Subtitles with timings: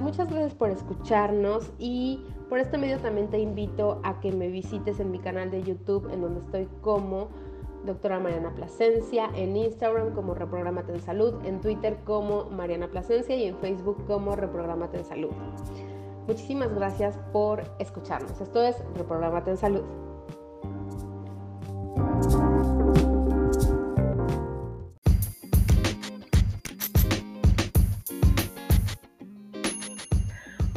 [0.00, 5.00] Muchas gracias por escucharnos y por este medio también te invito a que me visites
[5.00, 7.28] en mi canal de YouTube en donde estoy como
[7.84, 13.46] doctora Mariana Plasencia, en Instagram como Reprogramate en Salud, en Twitter como Mariana Plasencia y
[13.46, 15.30] en Facebook como Reprogramate en Salud.
[16.26, 18.40] Muchísimas gracias por escucharnos.
[18.40, 19.82] Esto es Reprogramate en Salud.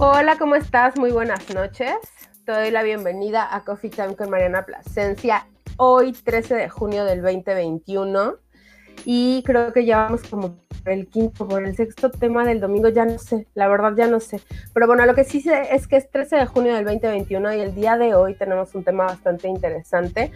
[0.07, 0.95] Hola, ¿cómo estás?
[0.99, 1.95] Muy buenas noches.
[2.45, 5.47] Te doy la bienvenida a Coffee Time con Mariana Plasencia.
[5.77, 8.35] Hoy, 13 de junio del 2021.
[9.03, 12.89] Y creo que ya vamos como por el quinto, por el sexto tema del domingo,
[12.89, 14.41] ya no sé, la verdad ya no sé.
[14.75, 17.61] Pero bueno, lo que sí sé es que es 13 de junio del 2021 y
[17.61, 20.31] el día de hoy tenemos un tema bastante interesante.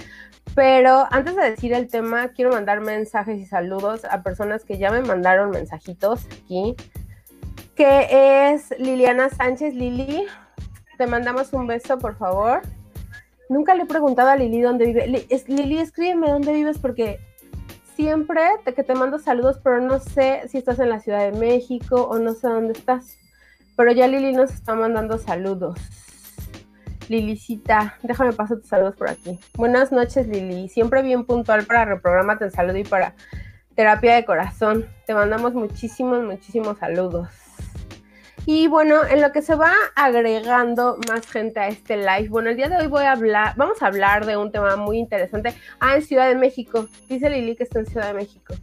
[0.56, 4.90] Pero antes de decir el tema, quiero mandar mensajes y saludos a personas que ya
[4.90, 6.76] me mandaron mensajitos aquí
[7.80, 9.74] que es Liliana Sánchez.
[9.74, 10.26] Lili,
[10.98, 12.62] te mandamos un beso, por favor.
[13.48, 15.08] Nunca le he preguntado a Lili dónde vive.
[15.48, 17.22] Lili, escríbeme dónde vives porque
[17.96, 21.40] siempre te, que te mando saludos, pero no sé si estás en la Ciudad de
[21.40, 23.18] México o no sé dónde estás.
[23.78, 25.80] Pero ya Lili nos está mandando saludos.
[27.08, 29.40] Lilicita, déjame pasar tus saludos por aquí.
[29.56, 30.68] Buenas noches, Lili.
[30.68, 33.16] Siempre bien puntual para Reprogramate en Salud y para
[33.74, 34.86] Terapia de Corazón.
[35.08, 37.30] Te mandamos muchísimos, muchísimos saludos.
[38.46, 42.56] Y bueno, en lo que se va agregando más gente a este live, bueno, el
[42.56, 45.54] día de hoy voy a hablar, vamos a hablar de un tema muy interesante.
[45.80, 46.88] Ah, en Ciudad de México.
[47.08, 48.56] Dice Lili que está en Ciudad de México.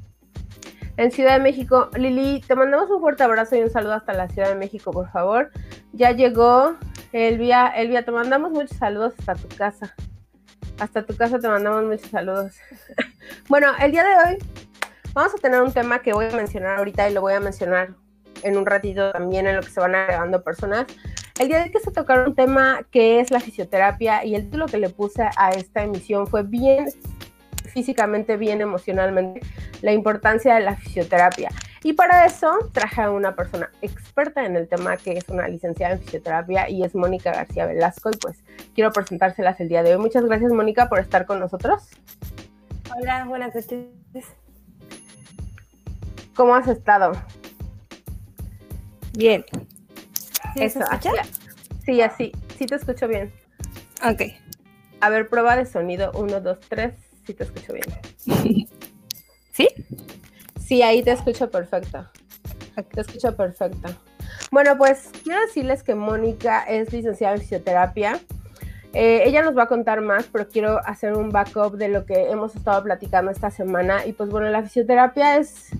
[0.96, 4.28] En Ciudad de México, Lili, te mandamos un fuerte abrazo y un saludo hasta la
[4.28, 5.50] Ciudad de México, por favor.
[5.92, 6.76] Ya llegó
[7.12, 9.94] Elvia, Elvia, te mandamos muchos saludos hasta tu casa.
[10.80, 12.54] Hasta tu casa te mandamos muchos saludos.
[13.48, 14.38] bueno, el día de hoy
[15.12, 17.94] vamos a tener un tema que voy a mencionar ahorita y lo voy a mencionar
[18.42, 20.86] en un ratito también en lo que se van agregando personas.
[21.38, 24.66] El día de que se tocar un tema que es la fisioterapia y el título
[24.66, 26.86] que le puse a esta emisión fue bien
[27.76, 29.40] físicamente, bien emocionalmente,
[29.82, 31.50] la importancia de la fisioterapia.
[31.82, 35.92] Y para eso traje a una persona experta en el tema que es una licenciada
[35.92, 38.42] en fisioterapia y es Mónica García Velasco y pues
[38.74, 40.00] quiero presentárselas el día de hoy.
[40.00, 41.90] Muchas gracias Mónica por estar con nosotros.
[42.96, 43.86] Hola, buenas noches.
[46.34, 47.12] ¿Cómo has estado?
[49.16, 49.44] Bien.
[50.54, 50.80] ¿Sí Eso,
[51.84, 52.32] sí, así.
[52.58, 53.32] Sí te escucho bien.
[54.04, 54.22] Ok.
[55.00, 56.12] A ver, prueba de sonido.
[56.14, 56.94] Uno, dos, tres.
[57.26, 57.86] Sí te escucho bien.
[59.52, 59.68] ¿Sí?
[60.60, 62.06] Sí, ahí te escucho perfecto.
[62.92, 63.88] Te escucho perfecto.
[64.50, 68.20] Bueno, pues quiero decirles que Mónica es licenciada en fisioterapia.
[68.92, 72.30] Eh, ella nos va a contar más, pero quiero hacer un backup de lo que
[72.30, 74.04] hemos estado platicando esta semana.
[74.06, 75.70] Y pues bueno, la fisioterapia es,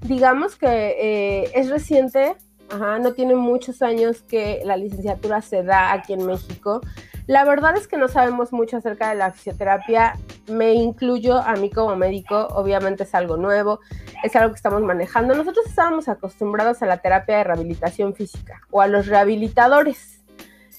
[0.00, 2.34] digamos que eh, es reciente,
[2.72, 6.80] No tiene muchos años que la licenciatura se da aquí en México.
[7.26, 10.18] La verdad es que no sabemos mucho acerca de la fisioterapia.
[10.48, 13.80] Me incluyo a mí como médico, obviamente es algo nuevo,
[14.24, 15.34] es algo que estamos manejando.
[15.34, 20.22] Nosotros estábamos acostumbrados a la terapia de rehabilitación física o a los rehabilitadores.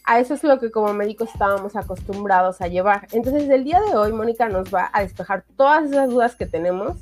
[0.06, 3.08] A eso es lo que como médicos estábamos acostumbrados a llevar.
[3.14, 6.98] Entonces, el día de hoy, Mónica nos va a despejar todas esas dudas que tenemos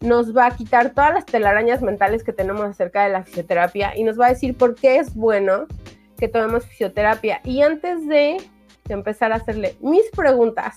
[0.00, 4.04] nos va a quitar todas las telarañas mentales que tenemos acerca de la fisioterapia y
[4.04, 5.66] nos va a decir por qué es bueno
[6.18, 7.40] que tomemos fisioterapia.
[7.44, 8.36] Y antes de
[8.88, 10.76] empezar a hacerle mis preguntas,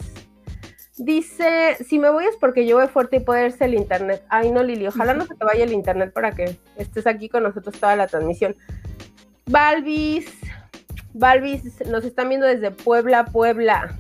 [0.98, 4.24] dice, si me voy es porque voy fuerte y puede irse el internet.
[4.30, 7.44] Ay, no, Lili, ojalá no se te vaya el internet para que estés aquí con
[7.44, 8.56] nosotros toda la transmisión.
[9.46, 10.32] Balvis,
[11.14, 13.98] Balvis, nos están viendo desde Puebla, Puebla.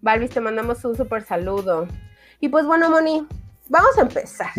[0.00, 1.86] Balvis, te mandamos un súper saludo.
[2.40, 3.26] Y pues bueno, Moni,
[3.70, 4.50] vamos a empezar.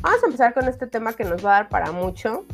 [0.00, 2.44] Vamos a empezar con este tema que nos va a dar para mucho.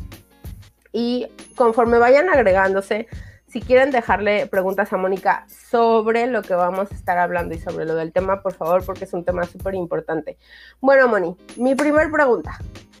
[0.91, 3.07] Y conforme vayan agregándose,
[3.47, 7.85] si quieren dejarle preguntas a Mónica sobre lo que vamos a estar hablando y sobre
[7.85, 10.37] lo del tema, por favor, porque es un tema súper importante.
[10.79, 12.57] Bueno, Moni, mi primer pregunta,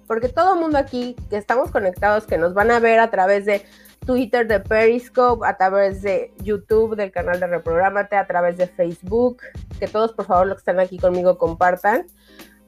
[0.07, 3.45] porque todo el mundo aquí que estamos conectados, que nos van a ver a través
[3.45, 3.65] de
[4.05, 9.41] Twitter, de Periscope, a través de YouTube, del canal de Reprogramate, a través de Facebook,
[9.79, 12.05] que todos por favor los que están aquí conmigo compartan.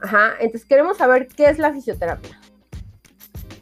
[0.03, 2.37] Ajá, entonces queremos saber qué es la fisioterapia.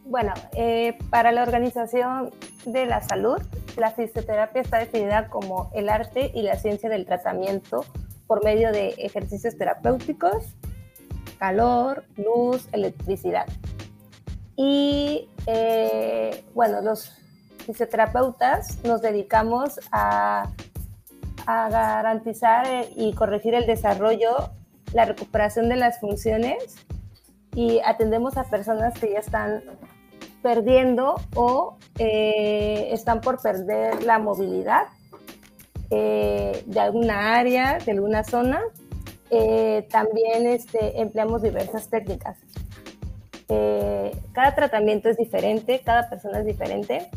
[0.05, 2.31] Bueno, eh, para la Organización
[2.65, 3.39] de la Salud,
[3.77, 7.85] la fisioterapia está definida como el arte y la ciencia del tratamiento
[8.25, 10.55] por medio de ejercicios terapéuticos,
[11.37, 13.45] calor, luz, electricidad.
[14.55, 17.17] Y eh, bueno, los
[17.67, 20.51] fisioterapeutas nos dedicamos a,
[21.45, 24.49] a garantizar eh, y corregir el desarrollo
[24.93, 26.75] la recuperación de las funciones
[27.55, 29.63] y atendemos a personas que ya están
[30.41, 34.87] perdiendo o eh, están por perder la movilidad
[35.89, 38.61] eh, de alguna área, de alguna zona.
[39.29, 42.37] Eh, también este, empleamos diversas técnicas.
[44.33, 47.09] cada tratamiento es diferente, cada persona es diferente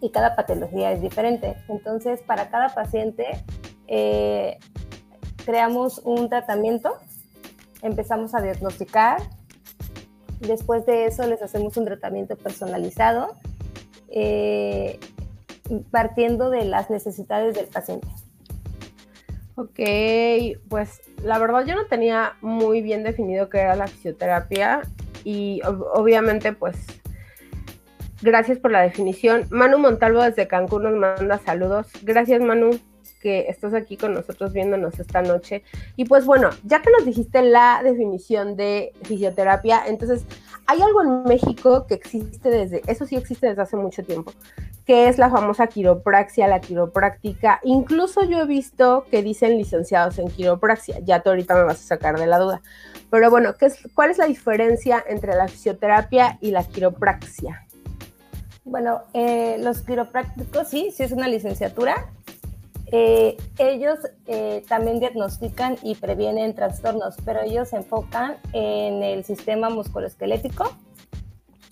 [0.00, 1.56] y cada patología es diferente.
[1.68, 3.26] Entonces, para cada paciente
[5.44, 6.98] creamos un tratamiento,
[7.82, 9.20] empezamos a diagnosticar,
[10.46, 13.36] Después de eso les hacemos un tratamiento personalizado,
[14.08, 14.98] eh,
[15.90, 18.08] partiendo de las necesidades del paciente.
[19.56, 19.78] Ok,
[20.68, 24.82] pues la verdad yo no tenía muy bien definido qué era la fisioterapia
[25.22, 25.60] y
[25.94, 26.76] obviamente pues
[28.20, 29.46] gracias por la definición.
[29.50, 31.86] Manu Montalvo desde Cancún nos manda saludos.
[32.02, 32.80] Gracias Manu
[33.24, 35.62] que estás aquí con nosotros viéndonos esta noche.
[35.96, 40.26] Y pues bueno, ya que nos dijiste la definición de fisioterapia, entonces
[40.66, 44.34] hay algo en México que existe desde, eso sí existe desde hace mucho tiempo,
[44.84, 47.60] que es la famosa quiropraxia, la quiropráctica.
[47.64, 51.96] Incluso yo he visto que dicen licenciados en quiropraxia, ya tú ahorita me vas a
[51.96, 52.60] sacar de la duda.
[53.10, 57.66] Pero bueno, ¿qué es, ¿cuál es la diferencia entre la fisioterapia y la quiropraxia?
[58.66, 62.10] Bueno, eh, los quiroprácticos sí, sí es una licenciatura,
[62.92, 69.70] eh, ellos eh, también diagnostican y previenen trastornos, pero ellos se enfocan en el sistema
[69.70, 70.70] musculoesquelético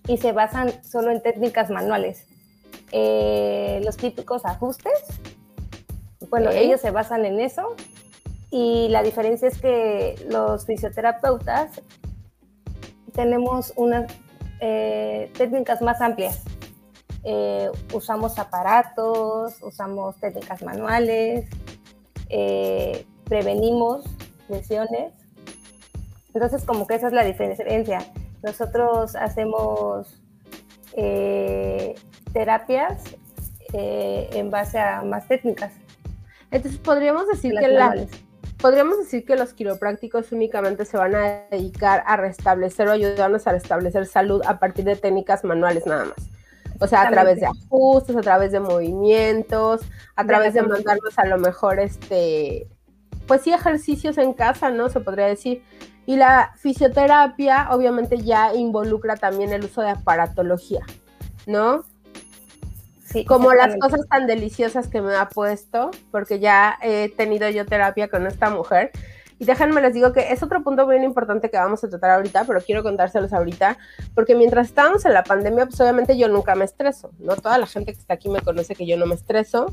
[0.08, 2.26] y se basan solo en técnicas manuales.
[2.92, 4.92] Eh, los típicos ajustes,
[6.30, 7.76] bueno, ellos se basan en eso.
[8.50, 11.70] Y la diferencia es que los fisioterapeutas
[13.14, 14.12] tenemos unas
[14.58, 16.44] técnicas más amplias
[17.24, 21.48] eh, usamos aparatos, usamos técnicas manuales,
[22.28, 24.04] eh, prevenimos
[24.48, 25.12] lesiones.
[26.34, 27.98] Entonces, como que esa es la diferencia.
[28.42, 30.20] Nosotros hacemos
[30.94, 31.94] eh,
[32.32, 33.02] terapias
[33.74, 35.72] en base a más técnicas.
[36.50, 38.06] Entonces, podríamos decir que
[38.58, 43.52] podríamos decir que los quiroprácticos únicamente se van a dedicar a restablecer o ayudarnos a
[43.52, 46.41] restablecer salud a partir de técnicas manuales nada más.
[46.82, 49.82] O sea, a través de ajustes, a través de movimientos,
[50.17, 52.67] a través de mandarnos a lo mejor, este,
[53.29, 54.88] pues sí, ejercicios en casa, ¿no?
[54.88, 55.62] Se podría decir.
[56.06, 60.84] Y la fisioterapia obviamente ya involucra también el uso de aparatología,
[61.46, 61.84] ¿no?
[63.05, 67.64] Sí, como las cosas tan deliciosas que me ha puesto, porque ya he tenido yo
[67.64, 68.90] terapia con esta mujer
[69.38, 72.44] y déjenme les digo que es otro punto muy importante que vamos a tratar ahorita,
[72.44, 73.79] pero quiero contárselos ahorita,
[74.14, 77.37] porque mientras estábamos en la pandemia, pues obviamente yo nunca me estreso, ¿no?
[77.37, 79.67] Toda la gente que está aquí me conoce que yo no me estreso.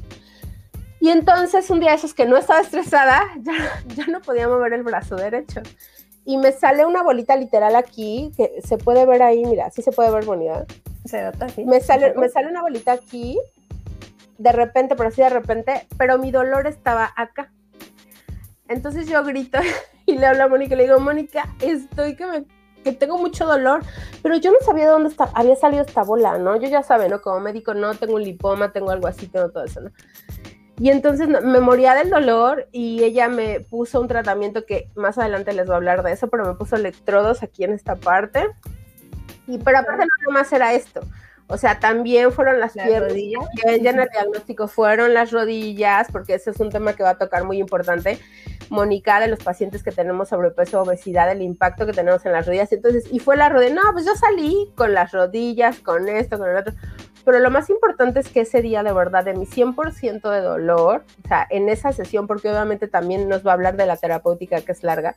[1.00, 3.54] Y entonces un día esos que no estaba estresada, ya,
[3.96, 5.62] ya no podía mover el brazo derecho.
[6.26, 9.92] Y me sale una bolita literal aquí, que se puede ver ahí, mira, sí se
[9.92, 10.66] puede ver bonita.
[11.06, 11.66] Se nota, sí.
[11.66, 13.40] Me sale, me sale una bolita aquí,
[14.38, 17.52] de repente, pero así de repente, pero mi dolor estaba acá.
[18.70, 19.60] Entonces yo grito
[20.06, 22.46] y le hablo a Mónica y le digo, Mónica, estoy que me
[22.84, 23.82] que tengo mucho dolor,
[24.24, 26.56] pero yo no sabía de dónde está, había salido esta bola, ¿no?
[26.56, 27.22] Yo ya sabe, ¿no?
[27.22, 29.92] Como médico, no, tengo un lipoma, tengo algo así, tengo todo eso, ¿no?
[30.80, 35.52] Y entonces me moría del dolor y ella me puso un tratamiento que más adelante
[35.52, 38.48] les voy a hablar de eso, pero me puso electrodos aquí en esta parte.
[39.46, 41.02] Y pero aparte no más era esto.
[41.48, 43.14] O sea, también fueron las, piernas.
[43.66, 47.18] Ya en el diagnóstico fueron las rodillas, porque ese es un tema que va a
[47.18, 48.18] tocar muy importante.
[48.70, 52.72] Mónica, de los pacientes que tenemos sobrepeso, obesidad, el impacto que tenemos en las rodillas.
[52.72, 56.50] Entonces, y fue la rodilla, no, pues yo salí con las rodillas, con esto, con
[56.50, 56.74] el otro.
[57.26, 61.04] Pero lo más importante es que ese día de verdad, de mi 100% de dolor,
[61.24, 64.62] o sea, en esa sesión, porque obviamente también nos va a hablar de la terapéutica
[64.62, 65.16] que es larga,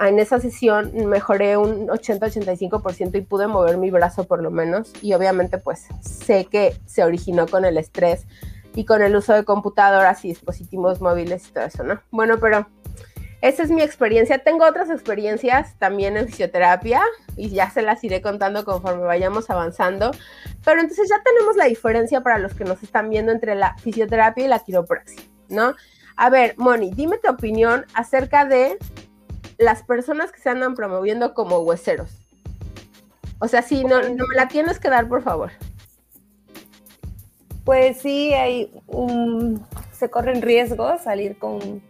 [0.00, 4.92] en esa sesión mejoré un 80-85% y pude mover mi brazo por lo menos.
[5.02, 8.26] Y obviamente pues sé que se originó con el estrés
[8.74, 12.00] y con el uso de computadoras y dispositivos móviles y todo eso, ¿no?
[12.10, 12.66] Bueno, pero
[13.40, 14.38] esa es mi experiencia.
[14.38, 17.02] Tengo otras experiencias también en fisioterapia
[17.36, 20.12] y ya se las iré contando conforme vayamos avanzando.
[20.64, 24.44] Pero entonces ya tenemos la diferencia para los que nos están viendo entre la fisioterapia
[24.46, 25.74] y la quiropraxia, ¿no?
[26.16, 28.78] A ver, Moni, dime tu opinión acerca de
[29.58, 32.10] las personas que se andan promoviendo como hueseros.
[33.40, 35.50] O sea, sí, no, no me la tienes que dar, por favor.
[37.64, 41.82] Pues sí, hay un, se corren riesgos salir con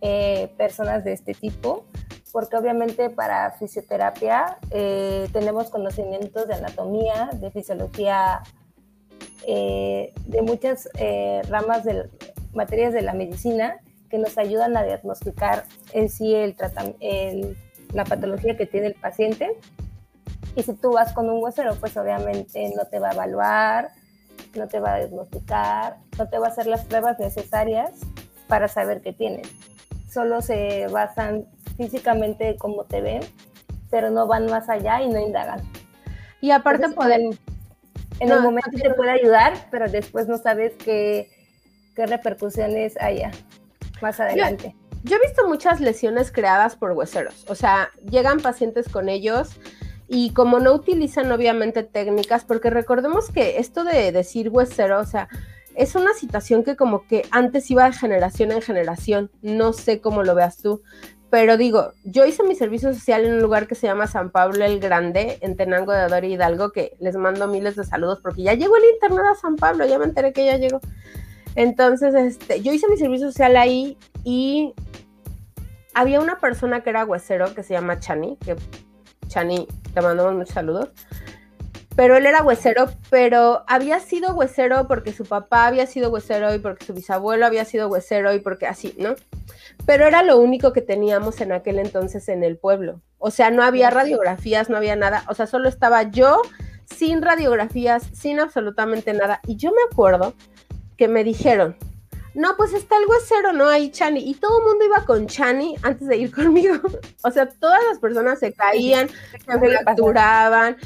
[0.00, 1.84] eh, personas de este tipo,
[2.32, 8.42] porque obviamente para fisioterapia eh, tenemos conocimientos de anatomía, de fisiología,
[9.46, 10.88] eh, de muchas
[11.48, 12.08] ramas de
[12.54, 16.56] materias de la medicina que nos ayudan a diagnosticar en sí el,
[17.92, 19.58] la patología que tiene el paciente.
[20.56, 23.90] Y si tú vas con un huesero, pues obviamente no te va a evaluar,
[24.54, 27.90] no te va a diagnosticar, no te va a hacer las pruebas necesarias
[28.48, 29.48] para saber qué tienes.
[30.10, 33.22] Solo se basan físicamente cómo te ven,
[33.90, 35.60] pero no van más allá y no indagan.
[36.40, 37.38] Y aparte pueden...
[38.20, 41.28] En el momento te puede ayudar, pero después no sabes qué,
[41.96, 43.32] qué repercusiones haya
[44.00, 44.76] más adelante.
[45.02, 47.44] Yo, he visto muchas lesiones creadas por hueseros.
[47.48, 49.56] O sea, llegan pacientes con ellos
[50.08, 55.28] y como no utilizan obviamente técnicas, porque recordemos que esto de decir huesero, o sea,
[55.74, 60.22] es una situación que como que antes iba de generación en generación, no sé cómo
[60.22, 60.82] lo veas tú,
[61.32, 64.66] pero digo, yo hice mi servicio social en un lugar que se llama San Pablo
[64.66, 68.52] el Grande, en Tenango de Ador Hidalgo, que les mando miles de saludos porque ya
[68.52, 70.80] llegó el internet a San Pablo, ya me enteré que ya llegó.
[71.54, 74.74] Entonces, este, yo hice mi servicio social ahí y
[75.94, 78.56] había una persona que era huesero que se llama Chani, que
[79.32, 80.90] Chani, te mandamos muchos saludos.
[81.96, 86.58] Pero él era huesero, pero había sido huesero porque su papá había sido huesero y
[86.58, 89.14] porque su bisabuelo había sido huesero y porque así, ¿no?
[89.84, 93.00] Pero era lo único que teníamos en aquel entonces en el pueblo.
[93.18, 95.24] O sea, no había radiografías, no había nada.
[95.28, 96.40] O sea, solo estaba yo
[96.84, 99.40] sin radiografías, sin absolutamente nada.
[99.46, 100.34] Y yo me acuerdo
[100.96, 101.76] que me dijeron,
[102.34, 103.68] no, pues está el huesero, ¿no?
[103.68, 104.28] Ahí Chani.
[104.28, 106.80] Y todo el mundo iba con Chani antes de ir conmigo.
[107.22, 110.76] o sea, todas las personas se caían, se fracturaban.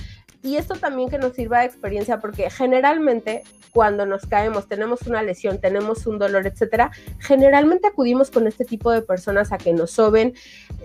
[0.42, 5.22] Y esto también que nos sirva de experiencia, porque generalmente cuando nos caemos, tenemos una
[5.22, 9.90] lesión, tenemos un dolor, etcétera, generalmente acudimos con este tipo de personas a que nos
[9.90, 10.34] soben.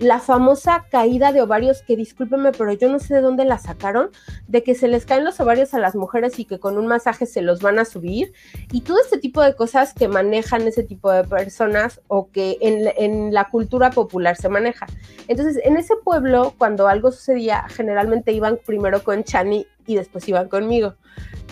[0.02, 4.10] La famosa caída de ovarios, que discúlpenme, pero yo no sé de dónde la sacaron,
[4.48, 7.28] de que se les caen los ovarios a las mujeres y que con un masaje
[7.28, 8.34] se los van a subir,
[8.72, 13.32] y todo este tipo de cosas que manejan ese tipo de personas o que en,
[13.32, 14.88] la cultura popular se maneja.
[15.28, 20.50] Entonces, en ese pueblo, cuando algo sucedía, generalmente iban primero con Chani y después iban
[20.50, 20.96] conmigo.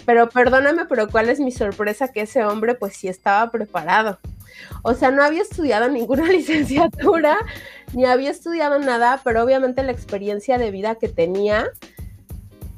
[0.07, 2.07] Pero perdóname, pero ¿cuál es mi sorpresa?
[2.07, 4.17] Que ese hombre pues sí estaba preparado.
[4.83, 7.37] O sea, no había estudiado ninguna licenciatura,
[7.93, 11.67] ni había estudiado nada, pero obviamente la experiencia de vida que tenía,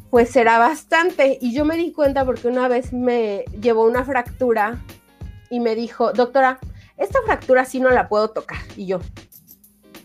[0.09, 1.38] pues era bastante.
[1.41, 4.77] Y yo me di cuenta porque una vez me llevó una fractura
[5.50, 6.59] y me dijo, doctora,
[6.97, 8.59] esta fractura sí no la puedo tocar.
[8.75, 9.00] Y yo,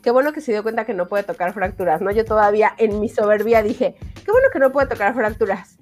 [0.02, 2.10] qué bueno que se dio cuenta que no puede tocar fracturas, ¿no?
[2.10, 5.75] Yo todavía en mi soberbia dije, qué bueno que no puede tocar fracturas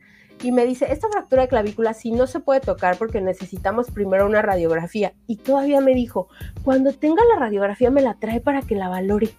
[0.44, 4.26] y me dice, esta fractura de clavícula sí no se puede tocar porque necesitamos primero
[4.26, 5.14] una radiografía.
[5.26, 6.28] Y todavía me dijo,
[6.62, 9.30] cuando tenga la radiografía me la trae para que la valore.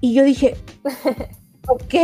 [0.00, 0.56] Y yo dije,
[1.66, 1.94] ok.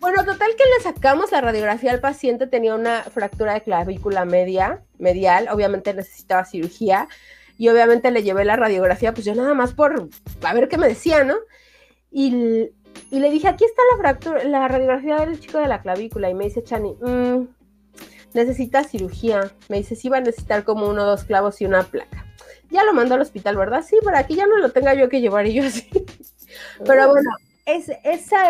[0.00, 4.82] Bueno, total que le sacamos la radiografía al paciente, tenía una fractura de clavícula media,
[4.98, 7.08] medial, obviamente necesitaba cirugía.
[7.56, 10.10] Y obviamente le llevé la radiografía, pues yo nada más por
[10.42, 11.36] a ver qué me decía, ¿no?
[12.10, 12.68] Y
[13.10, 16.30] y le dije, aquí está la fractura, la radiografía del chico de la clavícula.
[16.30, 17.46] Y me dice Chani, mm,
[18.34, 19.52] necesita cirugía.
[19.68, 22.26] Me dice, sí va a necesitar como uno o dos clavos y una placa.
[22.70, 23.84] Ya lo mandó al hospital, ¿verdad?
[23.86, 25.88] Sí, para que ya no lo tenga yo que llevar y yo así.
[26.84, 27.30] Pero bueno,
[27.66, 27.98] ese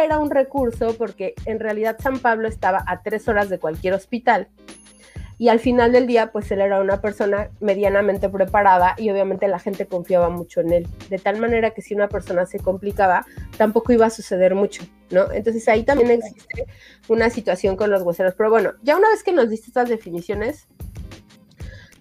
[0.03, 4.49] era un recurso porque en realidad San Pablo estaba a tres horas de cualquier hospital
[5.39, 9.59] y al final del día pues él era una persona medianamente preparada y obviamente la
[9.59, 13.27] gente confiaba mucho en él, de tal manera que si una persona se complicaba
[13.57, 15.31] tampoco iba a suceder mucho, ¿no?
[15.33, 16.67] Entonces ahí también existe
[17.09, 20.67] una situación con los hueseros, pero bueno, ya una vez que nos diste estas definiciones,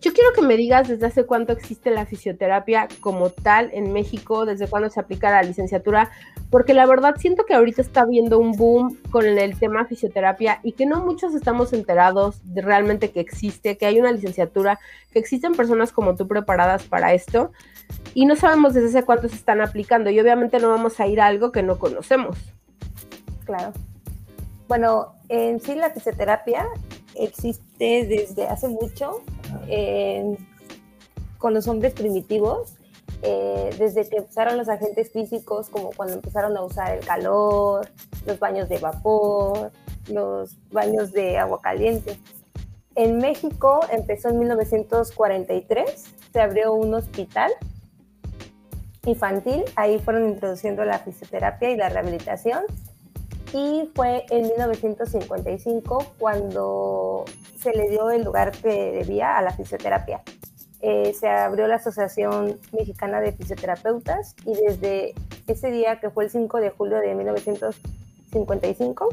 [0.04, 4.46] yo quiero que me digas desde hace cuánto existe la fisioterapia como tal en México,
[4.46, 6.12] desde cuándo se aplica la licenciatura,
[6.50, 10.74] porque la verdad siento que ahorita está habiendo un boom con el tema fisioterapia y
[10.74, 14.78] que no muchos estamos enterados de realmente que existe, que hay una licenciatura,
[15.14, 17.54] que existen personas como tú preparadas para esto
[18.14, 21.22] y no sabemos desde hace cuánto se están aplicando y obviamente no vamos a ir
[21.22, 22.38] a algo que no conocemos.
[23.46, 23.72] Claro.
[24.68, 26.68] Bueno, en sí la fisioterapia
[27.16, 29.22] existe desde hace mucho
[31.38, 32.78] con los hombres primitivos,
[33.22, 37.90] eh, desde que empezaron los agentes físicos, como cuando empezaron a usar el calor,
[38.26, 39.72] los baños de vapor,
[40.10, 42.20] los baños de agua caliente.
[42.96, 47.52] En México empezó en 1943, se abrió un hospital
[49.06, 52.64] infantil, ahí fueron introduciendo la fisioterapia y la rehabilitación
[53.54, 57.24] y fue en 1955 cuando
[57.58, 60.22] se le dio el lugar que debía a la fisioterapia.
[60.82, 65.14] Eh, se abrió la Asociación Mexicana de Fisioterapeutas y desde
[65.48, 69.10] ese día, que fue el 5 de julio de 1955,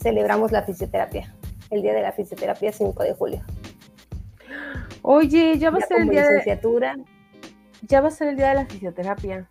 [0.00, 1.34] celebramos la fisioterapia,
[1.70, 3.42] el Día de la Fisioterapia 5 de julio.
[5.02, 6.96] Oye, ya va a ser el día licenciatura.
[7.82, 9.48] Ya va a ser el Día de la Fisioterapia.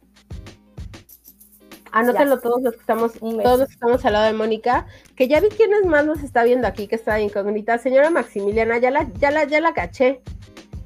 [2.00, 4.86] Anótenlo todos los que estamos, todos los que estamos al lado de Mónica,
[5.16, 7.78] que ya vi quiénes más nos está viendo aquí, que está incógnita.
[7.78, 10.22] Señora Maximiliana, ya la, ya la, ya la caché.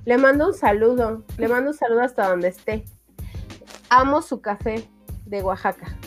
[0.06, 2.86] Le mando un saludo, le mando un saludo hasta donde esté.
[3.90, 4.88] Amo su café
[5.26, 5.98] de Oaxaca.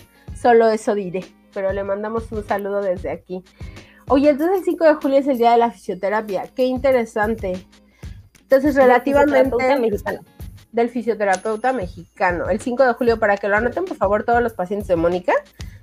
[0.41, 3.45] Solo eso diré, pero le mandamos un saludo desde aquí.
[4.09, 6.49] Oye, entonces el 5 de julio es el día de la fisioterapia.
[6.55, 7.67] Qué interesante.
[8.43, 9.47] Entonces, relativamente
[10.75, 12.49] del fisioterapeuta mexicano.
[12.51, 15.33] El 5 de julio, para que lo anoten, por favor, todos los pacientes de Mónica.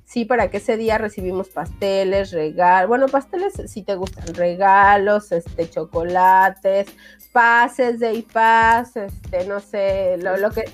[0.04, 2.90] Sí, para que ese día recibimos pasteles, regalos.
[2.90, 6.90] Bueno, pasteles si te gustan, regalos, este, chocolates,
[7.32, 10.66] pases de IPAS, este, no sé, lo, lo que.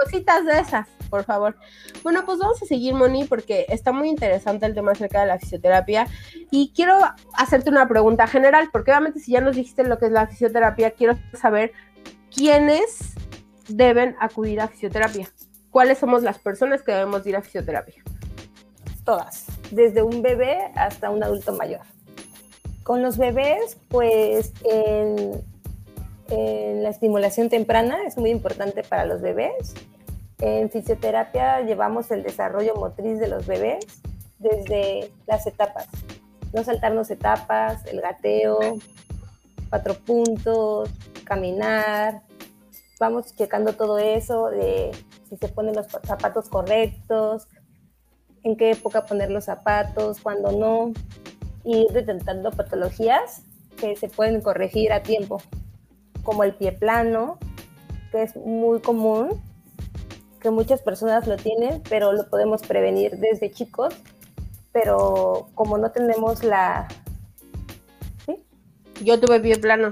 [0.00, 1.56] cositas de esas, por favor.
[2.04, 5.40] Bueno, pues vamos a seguir, Moni, porque está muy interesante el tema acerca de la
[5.40, 6.06] fisioterapia.
[6.52, 6.96] Y quiero
[7.34, 10.92] hacerte una pregunta general, porque obviamente si ya nos dijiste lo que es la fisioterapia,
[10.92, 11.72] quiero saber
[12.32, 13.16] quiénes
[13.68, 15.28] deben acudir a fisioterapia?
[15.70, 18.02] ¿Cuáles somos las personas que debemos ir a fisioterapia?
[19.04, 21.82] Todas, desde un bebé hasta un adulto mayor.
[22.82, 25.42] Con los bebés, pues en,
[26.82, 29.74] la estimulación temprana es muy importante para los bebés.
[30.40, 33.84] En fisioterapia llevamos el desarrollo motriz de los bebés
[34.38, 35.88] desde las etapas.
[36.52, 38.58] No saltarnos etapas, el gateo,
[39.68, 40.90] cuatro puntos,
[41.24, 42.22] caminar,
[42.98, 44.90] vamos checando todo eso, de
[45.28, 47.46] si se ponen los zapatos correctos,
[48.42, 50.92] en qué época poner los zapatos, cuándo no,
[51.64, 53.42] y detectando patologías
[53.76, 55.42] que se pueden corregir a tiempo,
[56.22, 57.38] como el pie plano,
[58.12, 59.42] que es muy común,
[60.40, 63.94] que muchas personas lo tienen, pero lo podemos prevenir desde chicos,
[64.72, 66.88] pero como no tenemos la...
[69.02, 69.90] Yo tuve pie plano.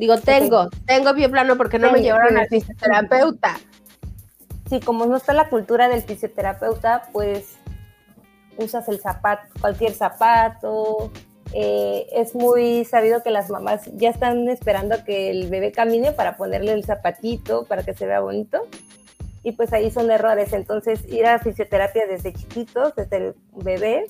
[0.00, 3.60] Digo, tengo, tengo pie plano porque no me llevaron al fisioterapeuta.
[4.70, 7.58] Sí, como no está la cultura del fisioterapeuta, pues
[8.56, 11.12] usas el zapato, cualquier zapato.
[11.52, 16.38] Eh, es muy sabido que las mamás ya están esperando que el bebé camine para
[16.38, 18.66] ponerle el zapatito para que se vea bonito.
[19.42, 20.54] Y pues ahí son errores.
[20.54, 24.06] Entonces, ir a fisioterapia desde chiquitos, desde el bebé,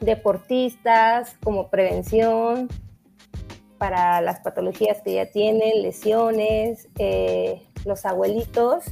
[0.00, 2.68] deportistas, como prevención,
[3.78, 8.84] para las patologías que ya tienen, lesiones, eh, los abuelitos,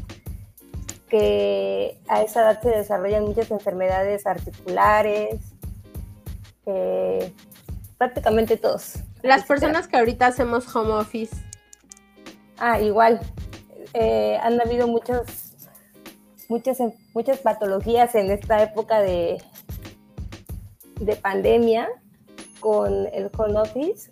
[1.09, 5.37] que a esa edad se desarrollan muchas enfermedades articulares,
[6.67, 7.33] eh,
[7.99, 8.97] prácticamente todos.
[9.23, 11.37] Las personas que ahorita hacemos home office.
[12.59, 13.21] Ah, igual.
[13.95, 15.55] Eh, han habido muchos,
[16.49, 16.79] muchas,
[17.15, 19.43] muchas patologías en esta época de,
[21.01, 21.89] de pandemia
[22.61, 24.09] con el home office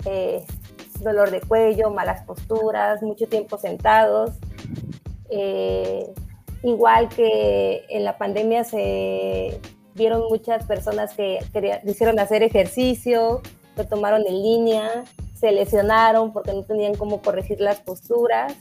[1.02, 4.30] dolor de cuello, malas posturas, mucho tiempo sentados.
[5.30, 6.12] Eh,
[6.62, 9.60] igual que en la pandemia se
[9.94, 11.38] vieron muchas personas que
[11.84, 13.42] quisieron hacer ejercicio,
[13.76, 18.54] lo tomaron en línea, se lesionaron porque no tenían cómo corregir las posturas.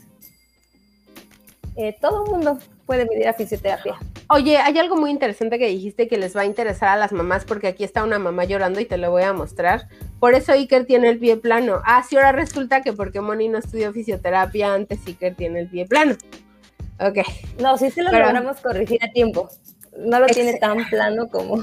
[1.76, 3.96] Eh, todo el mundo puede venir a fisioterapia.
[4.28, 7.44] Oye, hay algo muy interesante que dijiste que les va a interesar a las mamás
[7.44, 9.88] porque aquí está una mamá llorando y te lo voy a mostrar.
[10.20, 11.80] Por eso Iker tiene el pie plano.
[11.84, 15.86] Ah, sí, ahora resulta que porque Moni no estudió fisioterapia antes, Iker tiene el pie
[15.86, 16.16] plano.
[17.00, 17.18] Ok.
[17.60, 19.48] No, sí se lo logramos corregir a tiempo.
[19.98, 21.62] No lo tiene tan plano como...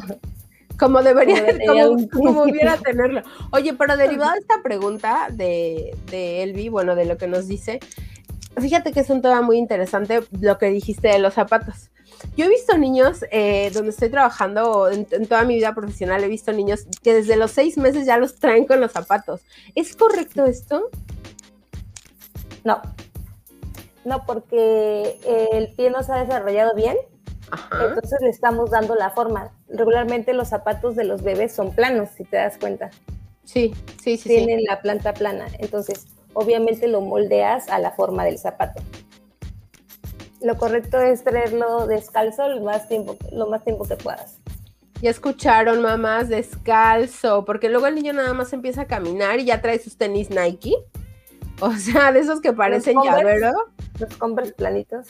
[0.77, 3.21] Como debería, como, como, hubiera tenerlo.
[3.51, 7.82] Oye, pero derivado de esta pregunta de, de Elvi, bueno, de lo que nos dice,
[8.59, 11.89] fíjate que es un tema muy interesante lo que dijiste de los zapatos.
[12.35, 16.51] Yo he visto niños eh, donde estoy trabajando en, toda mi vida profesional, he visto
[16.51, 19.41] niños que desde los seis meses ya los traen con los zapatos.
[19.75, 20.89] ¿Es correcto esto?
[22.63, 22.81] No,
[24.03, 25.17] no, porque
[25.53, 26.97] el pie no se ha desarrollado bien,
[27.71, 29.51] entonces le estamos dando la forma.
[29.69, 32.89] Regularmente los zapatos de los bebés son planos, si te das cuenta.
[33.45, 34.29] Sí, sí, sí.
[34.29, 38.81] Tienen la planta plana, entonces obviamente lo moldeas a la forma del zapato
[40.41, 44.39] lo correcto es traerlo descalzo lo más tiempo, lo más tiempo que puedas.
[45.01, 49.61] Ya escucharon, mamás, descalzo, porque luego el niño nada más empieza a caminar y ya
[49.61, 50.75] trae sus tenis Nike.
[51.61, 53.51] O sea, de esos que parecen llavero.
[53.99, 55.07] Los Converse planitos.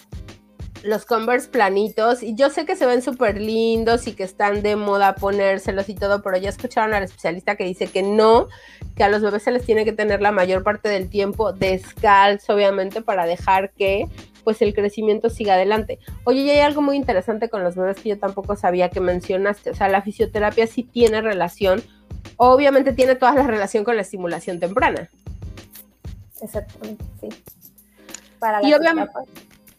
[0.83, 2.23] Los Converse planitos.
[2.23, 5.95] Y yo sé que se ven súper lindos y que están de moda ponérselos y
[5.95, 8.47] todo, pero ya escucharon al especialista que dice que no,
[8.95, 12.53] que a los bebés se les tiene que tener la mayor parte del tiempo descalzo,
[12.53, 14.07] obviamente, para dejar que
[14.43, 15.99] pues el crecimiento siga adelante.
[16.23, 19.69] Oye, y hay algo muy interesante con los bebés que yo tampoco sabía que mencionaste.
[19.69, 21.83] O sea, la fisioterapia sí tiene relación,
[22.37, 25.09] obviamente tiene toda la relación con la estimulación temprana.
[26.41, 27.29] Exactamente, sí.
[28.39, 29.11] Para las y obviamente,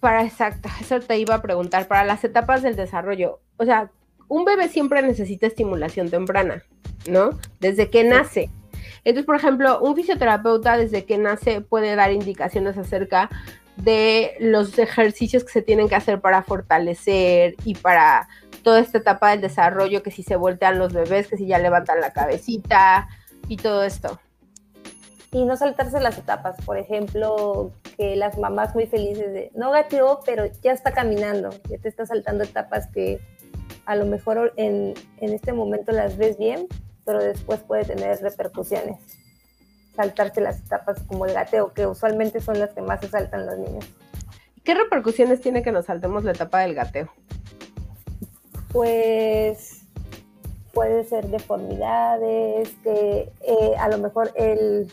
[0.00, 3.40] Para exacto, eso te iba a preguntar, para las etapas del desarrollo.
[3.58, 3.90] o sea,
[4.28, 6.62] un bebé siempre necesita estimulación temprana,
[7.08, 7.30] ¿no?
[7.58, 8.48] Desde que nace.
[9.04, 13.28] Entonces, por ejemplo, un fisioterapeuta desde que nace puede dar indicaciones acerca
[13.76, 18.28] de los ejercicios que se tienen que hacer para fortalecer y para
[18.62, 22.00] toda esta etapa del desarrollo, que si se voltean los bebés, que si ya levantan
[22.00, 23.08] la cabecita
[23.48, 24.20] y todo esto.
[25.32, 30.20] Y no saltarse las etapas, por ejemplo, que las mamás muy felices de, no gateó,
[30.26, 33.20] pero ya está caminando, ya te está saltando etapas que
[33.86, 36.66] a lo mejor en, en este momento las ves bien,
[37.04, 38.98] pero después puede tener repercusiones.
[39.94, 43.58] Saltarse las etapas como el gateo, que usualmente son las que más se saltan los
[43.58, 43.84] niños.
[44.64, 47.08] ¿Qué repercusiones tiene que nos saltemos la etapa del gateo?
[48.72, 49.80] Pues
[50.72, 54.90] puede ser deformidades, que eh, a lo mejor el,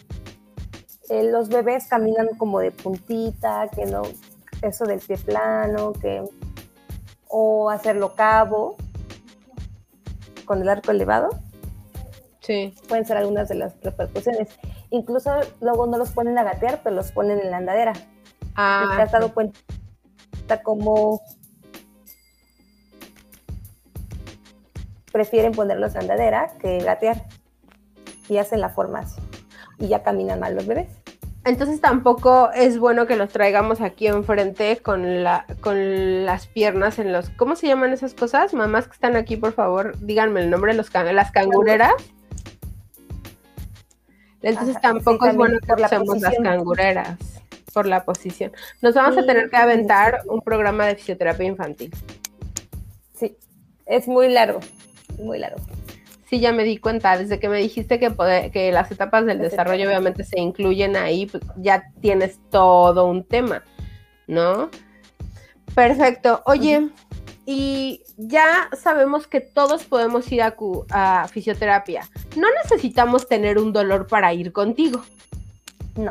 [1.10, 4.04] los bebés caminan como de puntita, que no,
[4.62, 6.24] eso del pie plano, que,
[7.28, 8.76] o hacerlo cabo
[10.46, 11.30] con el arco elevado.
[12.42, 12.74] Sí.
[12.88, 14.50] Pueden ser algunas de las repercusiones.
[14.90, 17.94] Incluso luego no los ponen a gatear, pero los ponen en la andadera.
[18.56, 18.94] Ah.
[18.96, 19.60] ¿Te has dado cuenta
[20.64, 21.22] como
[25.12, 27.26] prefieren ponerlos en andadera que gatear
[28.30, 29.20] y hacen la forma así
[29.80, 30.88] y ya caminan mal los bebés.
[31.48, 37.14] Entonces tampoco es bueno que los traigamos aquí enfrente con la con las piernas en
[37.14, 38.54] los ¿cómo se llaman esas cosas?
[38.54, 41.94] Mamás que están aquí, por favor, díganme el nombre de los las cangureras.
[44.42, 47.18] Entonces tampoco es bueno que usemos las cangureras
[47.74, 48.52] por la posición.
[48.82, 51.96] Nos vamos a tener que aventar un programa de fisioterapia infantil.
[53.14, 53.38] Sí,
[53.86, 54.60] es muy largo
[55.18, 55.60] muy largo.
[56.30, 58.12] Sí, ya me di cuenta, desde que me dijiste que,
[58.52, 63.64] que las etapas del desarrollo obviamente se incluyen ahí, pues ya tienes todo un tema,
[64.28, 64.70] ¿no?
[65.74, 66.42] Perfecto.
[66.46, 66.90] Oye,
[67.46, 70.54] y ya sabemos que todos podemos ir a,
[70.90, 72.06] a, fisioterapia.
[72.36, 75.02] No necesitamos tener un dolor para ir contigo.
[75.96, 76.10] No.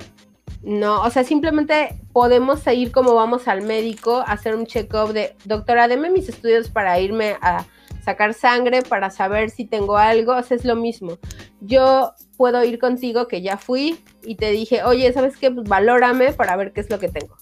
[0.63, 5.89] No, o sea, simplemente podemos ir como vamos al médico, hacer un check-up de, doctora,
[5.89, 7.67] deme mis estudios para irme a
[8.07, 11.19] sacar sangre para saber si tengo algo, o sea, es lo mismo.
[11.61, 15.51] Yo puedo ir contigo, que ya fui, y te dije, oye, ¿sabes qué?
[15.51, 17.37] Pues valórame para ver qué es lo que tengo,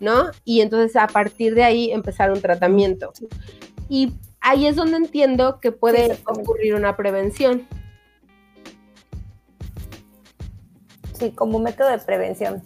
[0.00, 0.32] ¿no?
[0.44, 3.12] Y entonces a partir de ahí empezar un tratamiento.
[3.88, 7.68] Y ahí es donde entiendo que puede ocurrir una prevención.
[11.12, 12.64] Sí, como método de prevención.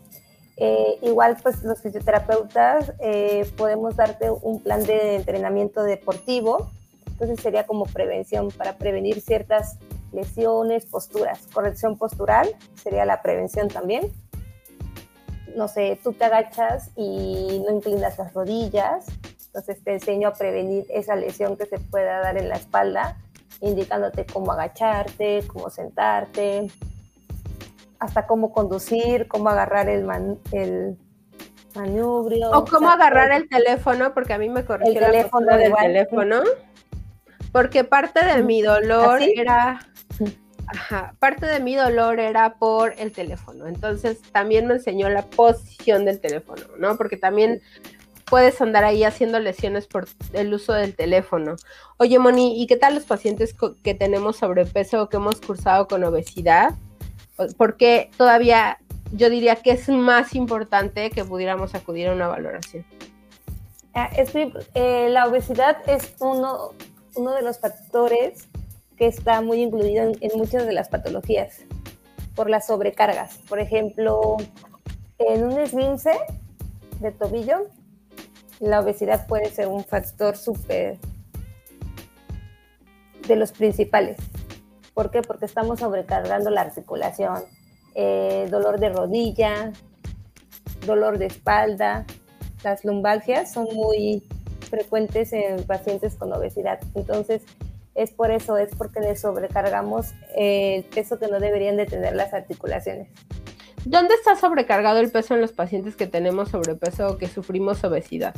[0.56, 6.70] Eh, igual, pues los fisioterapeutas eh, podemos darte un plan de entrenamiento deportivo
[7.22, 9.78] entonces sería como prevención para prevenir ciertas
[10.12, 11.46] lesiones, posturas.
[11.52, 14.12] Corrección postural sería la prevención también.
[15.54, 19.06] No sé, tú te agachas y no inclinas las rodillas,
[19.46, 23.18] entonces te enseño a prevenir esa lesión que se pueda dar en la espalda,
[23.60, 26.72] indicándote cómo agacharte, cómo sentarte,
[28.00, 30.10] hasta cómo conducir, cómo agarrar el,
[30.50, 30.98] el
[31.76, 32.50] manubrio.
[32.50, 36.42] O cómo agarrar el teléfono, porque a mí me corrigió el teléfono del teléfono
[37.52, 39.88] porque parte de mi dolor ¿Ah, era,
[40.66, 43.66] ajá, parte de mi dolor era por el teléfono.
[43.66, 46.96] Entonces también me enseñó la posición del teléfono, ¿no?
[46.96, 47.60] Porque también
[48.24, 51.56] puedes andar ahí haciendo lesiones por el uso del teléfono.
[51.98, 56.02] Oye, Moni, ¿y qué tal los pacientes que tenemos sobrepeso o que hemos cursado con
[56.02, 56.74] obesidad?
[57.58, 58.78] Porque todavía
[59.12, 62.86] yo diría que es más importante que pudiéramos acudir a una valoración.
[63.94, 66.72] Ah, eh, la obesidad es uno,
[67.14, 68.48] uno de los factores
[68.96, 71.60] que está muy incluido en, muchas de las patologías
[72.34, 73.38] por las sobrecargas.
[73.48, 74.36] Por ejemplo,
[75.18, 76.12] en un esguince
[77.00, 77.66] de tobillo,
[78.60, 80.98] la obesidad puede ser un factor súper
[83.26, 84.18] de los principales.
[84.94, 85.22] ¿Por qué?
[85.22, 87.42] Porque estamos sobrecargando la articulación,
[87.94, 89.72] eh, dolor de rodilla,
[90.86, 92.04] dolor de espalda.
[92.62, 94.22] Las lumbalgias son muy
[94.72, 96.80] frecuentes en pacientes con obesidad.
[96.94, 97.42] Entonces,
[97.94, 102.32] es por eso, es porque le sobrecargamos el peso que no deberían de tener las
[102.32, 103.08] articulaciones.
[103.84, 108.34] ¿Dónde está sobrecargado el peso en los pacientes que tenemos sobrepeso o que sufrimos obesidad?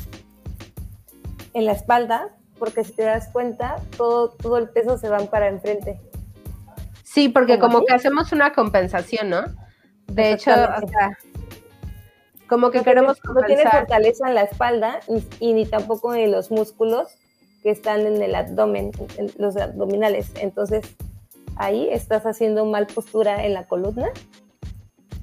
[1.53, 5.47] En la espalda, porque si te das cuenta, todo, todo el peso se va para
[5.47, 6.01] enfrente.
[7.05, 9.45] Sí, porque como que hacemos una compensación, ¿no?
[10.09, 11.17] De hecho, o sea,
[12.49, 15.01] como que queremos No tiene fortaleza en la espalda
[15.41, 17.09] y, ni tampoco en los músculos
[17.63, 20.31] que están en el abdomen, en los abdominales.
[20.41, 20.85] Entonces,
[21.57, 24.11] ahí estás haciendo mal postura en la columna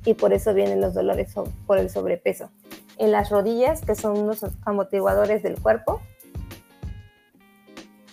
[0.06, 1.34] y por eso vienen los dolores
[1.68, 2.50] por el sobrepeso.
[2.98, 6.02] En las rodillas, que son unos amortiguadores del cuerpo,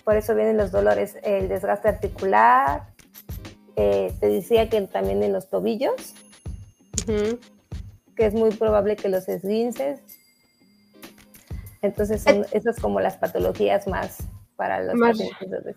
[0.05, 2.87] por eso vienen los dolores, el desgaste articular,
[3.77, 6.14] eh, te decía que también en los tobillos,
[8.19, 10.01] que es muy probable que los esguinces.
[11.81, 14.19] Entonces son esas como las patologías más
[14.57, 15.77] para los pacientes.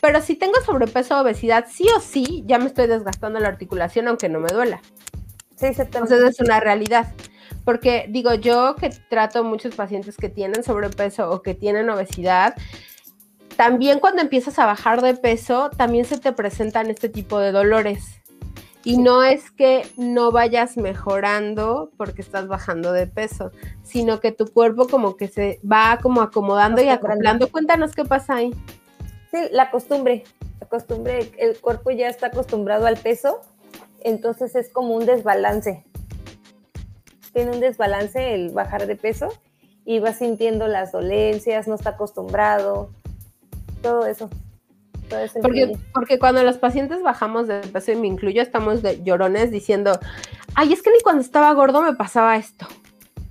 [0.00, 4.08] Pero si tengo sobrepeso o obesidad, sí o sí, ya me estoy desgastando la articulación
[4.08, 4.82] aunque no me duela.
[5.56, 7.14] Sí, Entonces es una realidad.
[7.64, 12.56] Porque digo, yo que trato muchos pacientes que tienen sobrepeso o que tienen obesidad,
[13.56, 18.19] también cuando empiezas a bajar de peso, también se te presentan este tipo de dolores.
[18.82, 23.50] Y no es que no vayas mejorando porque estás bajando de peso,
[23.82, 27.50] sino que tu cuerpo como que se va como acomodando y acoplando.
[27.50, 28.54] Cuéntanos qué pasa ahí.
[29.30, 30.24] Sí, la costumbre.
[30.60, 33.40] La costumbre, el cuerpo ya está acostumbrado al peso,
[34.00, 35.84] entonces es como un desbalance.
[37.32, 39.28] Tiene un desbalance el bajar de peso
[39.84, 42.90] y va sintiendo las dolencias, no está acostumbrado,
[43.82, 44.28] todo eso.
[45.42, 49.98] Porque, porque cuando los pacientes bajamos de peso, y me incluyo, estamos de llorones diciendo,
[50.54, 52.66] ay, es que ni cuando estaba gordo me pasaba esto.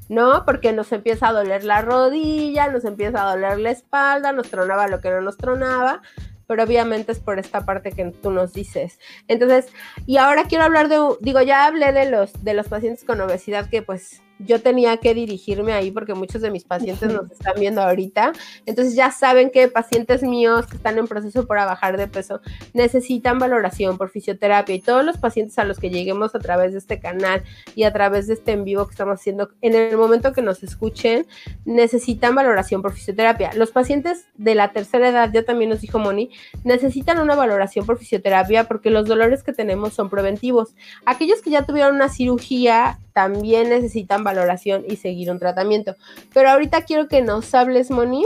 [0.09, 0.43] ¿no?
[0.43, 4.87] Porque nos empieza a doler la rodilla, nos empieza a doler la espalda, nos tronaba
[4.87, 6.01] lo que no nos tronaba,
[6.47, 8.99] pero obviamente es por esta parte que tú nos dices.
[9.27, 9.67] Entonces,
[10.07, 13.69] y ahora quiero hablar de, digo, ya hablé de los, de los pacientes con obesidad
[13.69, 17.81] que pues yo tenía que dirigirme ahí porque muchos de mis pacientes nos están viendo
[17.81, 18.31] ahorita.
[18.65, 22.41] Entonces ya saben que pacientes míos que están en proceso para bajar de peso
[22.73, 26.79] necesitan valoración por fisioterapia y todos los pacientes a los que lleguemos a través de
[26.79, 27.43] este canal
[27.75, 30.63] y a través de este en vivo que estamos haciendo, en el momento que nos
[30.63, 31.25] escuchen,
[31.65, 33.51] necesitan valoración por fisioterapia.
[33.53, 36.31] Los pacientes de la tercera edad, ya también nos dijo Moni,
[36.63, 40.75] necesitan una valoración por fisioterapia porque los dolores que tenemos son preventivos.
[41.05, 45.95] Aquellos que ya tuvieron una cirugía también necesitan valoración y seguir un tratamiento.
[46.33, 48.25] Pero ahorita quiero que nos hables, Moni,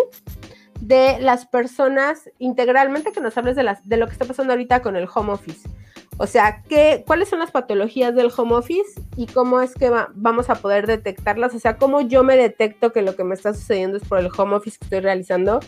[0.80, 4.82] de las personas integralmente, que nos hables de, las, de lo que está pasando ahorita
[4.82, 5.70] con el home office.
[6.18, 10.50] O sea, ¿qué, ¿cuáles son las patologías del home office y cómo es que vamos
[10.50, 11.56] a poder detectarlas?
[11.56, 14.30] O sea, ¿cómo yo me detecto que lo que me está sucediendo es por el
[14.38, 15.60] home office que estoy realizando?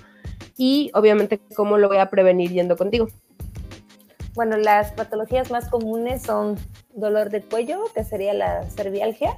[0.57, 3.07] Y obviamente, ¿cómo lo voy a prevenir yendo contigo?
[4.35, 6.57] Bueno, las patologías más comunes son
[6.95, 9.37] dolor de cuello, que sería la cervialgia,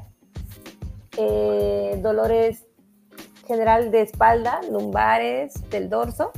[1.18, 2.64] eh, dolores
[3.48, 6.32] general de espalda, lumbares, del dorso,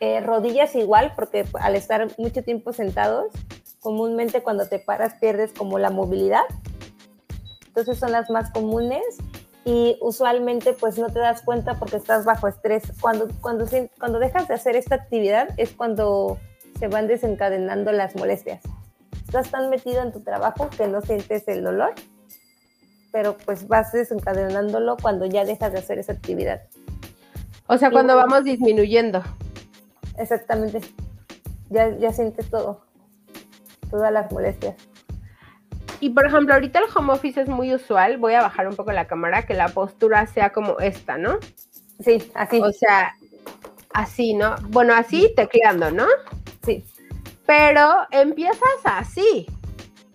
[0.00, 3.32] eh, rodillas igual, porque al estar mucho tiempo sentados,
[3.80, 6.44] comúnmente cuando te paras pierdes como la movilidad.
[7.66, 9.02] Entonces son las más comunes
[9.64, 12.82] y usualmente pues no te das cuenta porque estás bajo estrés.
[13.00, 13.66] Cuando, cuando,
[13.98, 16.38] cuando dejas de hacer esta actividad es cuando
[16.78, 18.60] se van desencadenando las molestias.
[19.32, 21.94] Estás tan metido en tu trabajo que no sientes el dolor,
[23.12, 26.60] pero pues vas desencadenándolo cuando ya dejas de hacer esa actividad.
[27.66, 29.22] O sea, cuando vamos disminuyendo.
[30.18, 30.82] Exactamente.
[31.70, 32.84] Ya, ya sientes todo,
[33.90, 34.76] todas las molestias.
[35.98, 38.18] Y por ejemplo, ahorita el home office es muy usual.
[38.18, 41.38] Voy a bajar un poco la cámara, que la postura sea como esta, ¿no?
[42.04, 42.60] Sí, así.
[42.60, 43.14] O sea,
[43.94, 44.56] así, ¿no?
[44.68, 46.04] Bueno, así tecleando, ¿no?
[46.66, 46.84] Sí.
[47.46, 49.46] Pero empiezas así,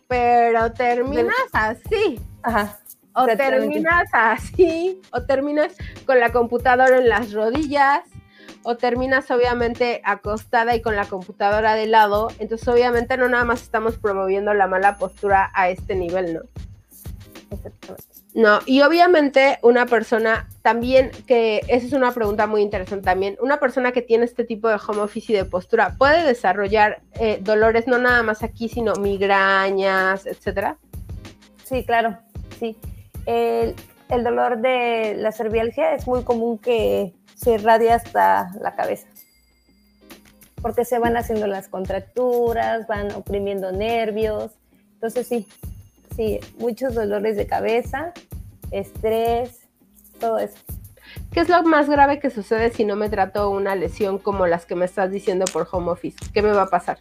[0.07, 2.19] pero terminas así.
[2.43, 2.79] Ajá.
[3.13, 8.01] O terminas así, o terminas con la computadora en las rodillas,
[8.63, 12.27] o terminas obviamente acostada y con la computadora de lado.
[12.37, 16.41] Entonces obviamente no nada más estamos promoviendo la mala postura a este nivel, ¿no?
[17.49, 18.03] Exactamente.
[18.33, 23.57] No, y obviamente una persona también, que esa es una pregunta muy interesante también, una
[23.57, 27.87] persona que tiene este tipo de home office y de postura, ¿puede desarrollar eh, dolores
[27.87, 30.77] no nada más aquí, sino migrañas, etcétera?
[31.63, 32.17] Sí, claro,
[32.59, 32.75] sí.
[33.25, 33.75] El,
[34.09, 39.07] dolor de la cervialgia es muy común que se irradie hasta la cabeza,
[40.61, 44.51] porque se van haciendo las contracturas, van oprimiendo nervios,
[44.95, 45.47] entonces sí,
[46.17, 48.11] sí, muchos dolores de cabeza,
[48.71, 49.66] estrés,
[50.19, 50.57] todo eso.
[51.31, 54.65] ¿Qué es lo más grave que sucede si no me trato una lesión como las
[54.65, 56.17] que me estás diciendo por home office?
[56.33, 56.97] ¿Qué me va a pasar?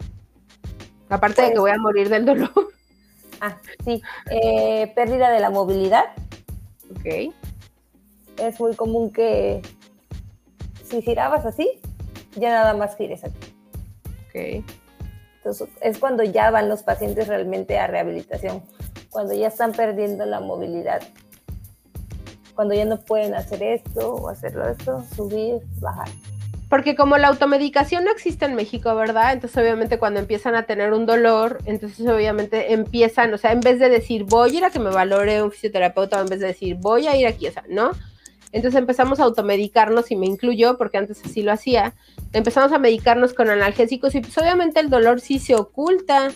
[1.09, 2.51] Aparte de que voy a morir del dolor.
[3.39, 4.03] Ah, sí.
[4.31, 6.05] Eh, pérdida de la movilidad.
[6.91, 7.35] Ok.
[8.39, 9.61] Es muy común que
[10.89, 11.79] si girabas así,
[12.35, 13.55] ya nada más gires aquí.
[14.29, 14.65] Ok.
[15.37, 18.63] Entonces es cuando ya van los pacientes realmente a rehabilitación
[19.17, 21.01] cuando ya están perdiendo la movilidad,
[22.57, 26.09] cuando ya no pueden hacer esto o hacerlo esto, subir, bajar.
[26.69, 29.33] Porque como la automedicación no existe en México, ¿verdad?
[29.35, 33.79] Entonces obviamente cuando empiezan a tener un dolor, entonces obviamente empiezan, o sea, en vez
[33.79, 36.77] de decir voy a ir a que me valore un fisioterapeuta, en vez de decir
[36.81, 37.93] voy a ir aquí, o sea, ¿no?
[38.57, 41.93] Entonces empezamos a automedicarnos y me incluyo porque antes así lo hacía.
[42.33, 46.31] Empezamos a medicarnos con analgésicos y pues obviamente el dolor sí se oculta,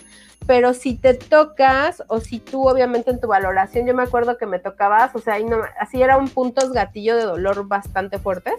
[0.45, 4.45] pero si te tocas o si tú obviamente en tu valoración, yo me acuerdo que
[4.45, 8.53] me tocabas, o sea, ahí no, así era un puntos gatillo de dolor bastante fuertes.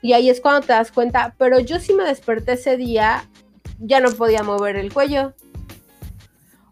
[0.00, 3.24] Y ahí es cuando te das cuenta, pero yo sí me desperté ese día,
[3.80, 5.34] ya no podía mover el cuello.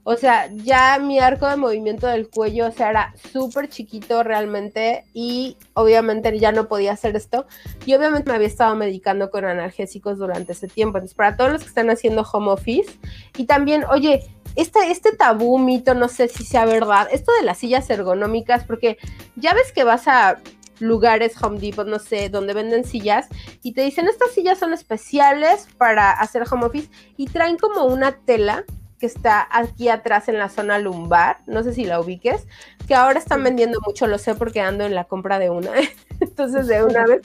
[0.08, 5.04] O sea, ya mi arco de movimiento del cuello, o sea, era súper chiquito realmente
[5.12, 7.44] y obviamente ya no podía hacer esto.
[7.86, 10.98] Y obviamente me había estado medicando con analgésicos durante ese tiempo.
[10.98, 13.00] Entonces, para todos los que están haciendo home office
[13.36, 14.22] y también, oye,
[14.54, 18.98] este, este tabú, mito, no sé si sea verdad, esto de las sillas ergonómicas, porque
[19.34, 20.36] ya ves que vas a
[20.78, 23.26] lugares Home Depot, no sé, donde venden sillas
[23.60, 28.12] y te dicen estas sillas son especiales para hacer home office y traen como una
[28.12, 28.64] tela
[28.98, 32.46] que está aquí atrás en la zona lumbar, no sé si la ubiques,
[32.88, 35.70] que ahora están vendiendo mucho, lo sé porque ando en la compra de una,
[36.20, 37.22] entonces de una vez.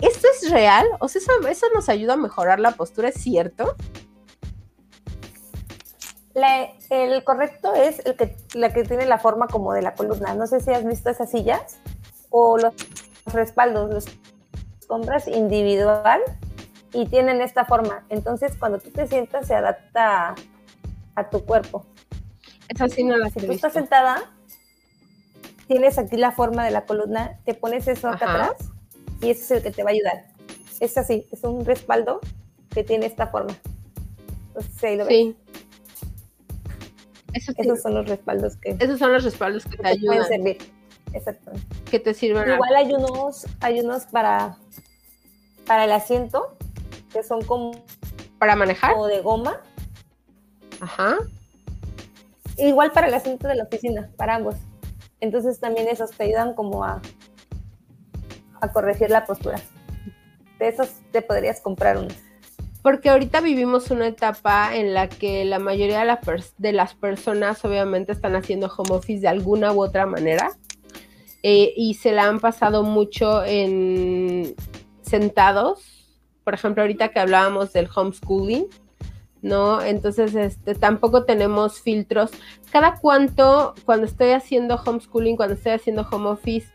[0.00, 0.86] ¿Esto es real?
[1.00, 3.76] O sea, eso, nos ayuda a mejorar la postura, ¿es cierto?
[6.90, 10.34] el correcto es el que, la que tiene la forma como de la columna.
[10.34, 11.78] No sé si has visto esas sillas
[12.28, 12.74] o los
[13.32, 14.04] respaldos, los
[14.86, 16.20] compras individual
[16.92, 18.04] y tienen esta forma.
[18.10, 20.34] Entonces, cuando tú te sientas, se adapta
[21.16, 21.86] a tu cuerpo.
[22.68, 24.30] Esa sí no la Si tú estás sentada,
[25.66, 28.70] tienes aquí la forma de la columna, te pones eso acá atrás
[29.20, 30.26] y ese es el que te va a ayudar.
[30.80, 32.20] Es así, es un respaldo
[32.70, 33.56] que tiene esta forma.
[34.48, 35.36] Entonces, lo sí.
[37.32, 38.76] Esos son los respaldos que.
[38.78, 40.16] Esos son los respaldos que, te, ayudan.
[40.16, 40.58] Pueden servir.
[41.12, 41.52] Exacto.
[41.90, 42.50] Que te sirven.
[42.50, 44.56] Igual hay unos, hay unos para,
[45.66, 46.56] para el asiento
[47.12, 47.84] que son como.
[48.38, 48.94] ¿Para manejar?
[48.96, 49.60] O de goma.
[50.80, 51.16] Ajá.
[52.56, 54.56] Igual para el asiento de la oficina, para ambos.
[55.20, 57.00] Entonces también esos te ayudan como a,
[58.60, 59.60] a corregir la postura.
[60.58, 62.08] De esos te podrías comprar uno.
[62.86, 66.20] Porque ahorita vivimos una etapa en la que la mayoría
[66.58, 70.52] de, las personas obviamente están haciendo home office de alguna u otra manera.
[71.42, 74.54] Eh, y se la han pasado mucho en
[75.02, 76.06] sentados.
[76.44, 78.66] Por ejemplo, ahorita que hablábamos del homeschooling,
[79.46, 79.80] ¿no?
[79.80, 82.30] Entonces, este, tampoco tenemos filtros.
[82.70, 86.68] Cada cuánto, cuando estoy haciendo homeschooling, cuando estoy haciendo home office,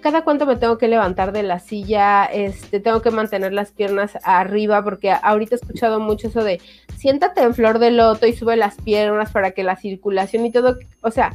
[0.00, 4.18] cada cuánto me tengo que levantar de la silla, este, tengo que mantener las piernas
[4.24, 6.60] arriba, porque ahorita he escuchado mucho eso de
[6.96, 10.78] siéntate en flor de loto y sube las piernas para que la circulación y todo,
[11.02, 11.32] o sea,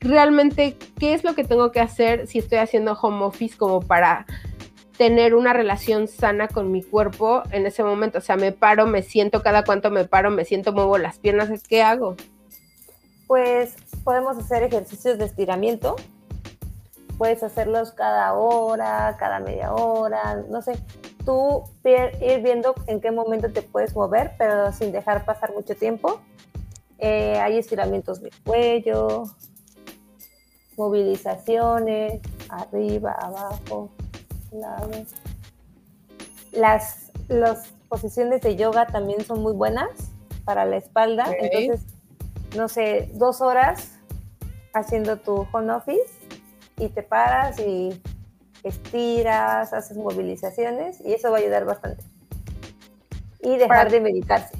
[0.00, 4.26] realmente, ¿qué es lo que tengo que hacer si estoy haciendo home office como para
[4.96, 8.18] tener una relación sana con mi cuerpo en ese momento.
[8.18, 11.50] O sea, me paro, me siento, cada cuanto me paro, me siento, muevo las piernas,
[11.68, 12.16] ¿qué hago?
[13.26, 15.96] Pues podemos hacer ejercicios de estiramiento.
[17.18, 20.72] Puedes hacerlos cada hora, cada media hora, no sé.
[21.24, 26.20] Tú ir viendo en qué momento te puedes mover, pero sin dejar pasar mucho tiempo.
[26.98, 29.24] Eh, hay estiramientos de cuello,
[30.76, 33.90] movilizaciones, arriba, abajo,
[36.52, 39.90] las, las posiciones de yoga también son muy buenas
[40.44, 41.26] para la espalda.
[41.38, 41.86] Entonces,
[42.56, 43.92] no sé, dos horas
[44.72, 46.12] haciendo tu home office
[46.78, 48.00] y te paras y
[48.62, 52.02] estiras, haces movilizaciones y eso va a ayudar bastante.
[53.40, 54.56] Y dejar de meditarse.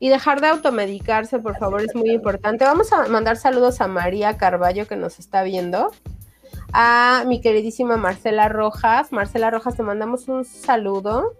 [0.00, 2.64] Y dejar de automedicarse, por favor, es muy importante.
[2.64, 5.92] Vamos a mandar saludos a María Carballo que nos está viendo
[6.76, 9.12] a mi queridísima Marcela Rojas.
[9.12, 11.34] Marcela Rojas, te mandamos un saludo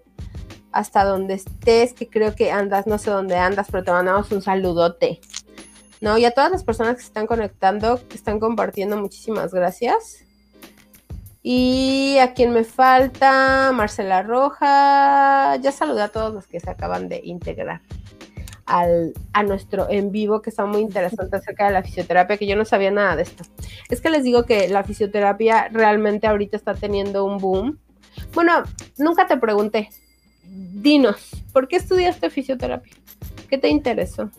[0.70, 4.42] hasta donde estés, que creo que andas, no sé dónde andas, pero te mandamos un
[4.42, 5.20] saludote.
[6.00, 6.18] ¿No?
[6.18, 10.24] Y a todas las personas que se están conectando, que están compartiendo, muchísimas gracias.
[11.42, 15.60] Y a quien me falta, Marcela Rojas.
[15.60, 17.80] Ya saludé a todos los que se acaban de integrar
[18.66, 22.64] a nuestro en vivo, que está muy interesante acerca de la fisioterapia, que yo no
[22.64, 23.44] sabía nada de esto.
[23.90, 27.78] Es que les digo que la fisioterapia realmente ahorita está teniendo un boom.
[28.32, 28.62] Bueno,
[28.96, 29.90] nunca te pregunté,
[30.42, 32.94] dinos, ¿por qué estudiaste fisioterapia?
[33.48, 34.30] ¿Qué te interesó?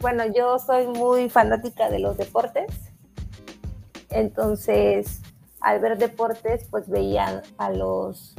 [0.00, 2.66] Bueno, yo soy muy fanática de los deportes,
[4.10, 5.20] entonces
[5.60, 8.34] al ver deportes, pues veían a los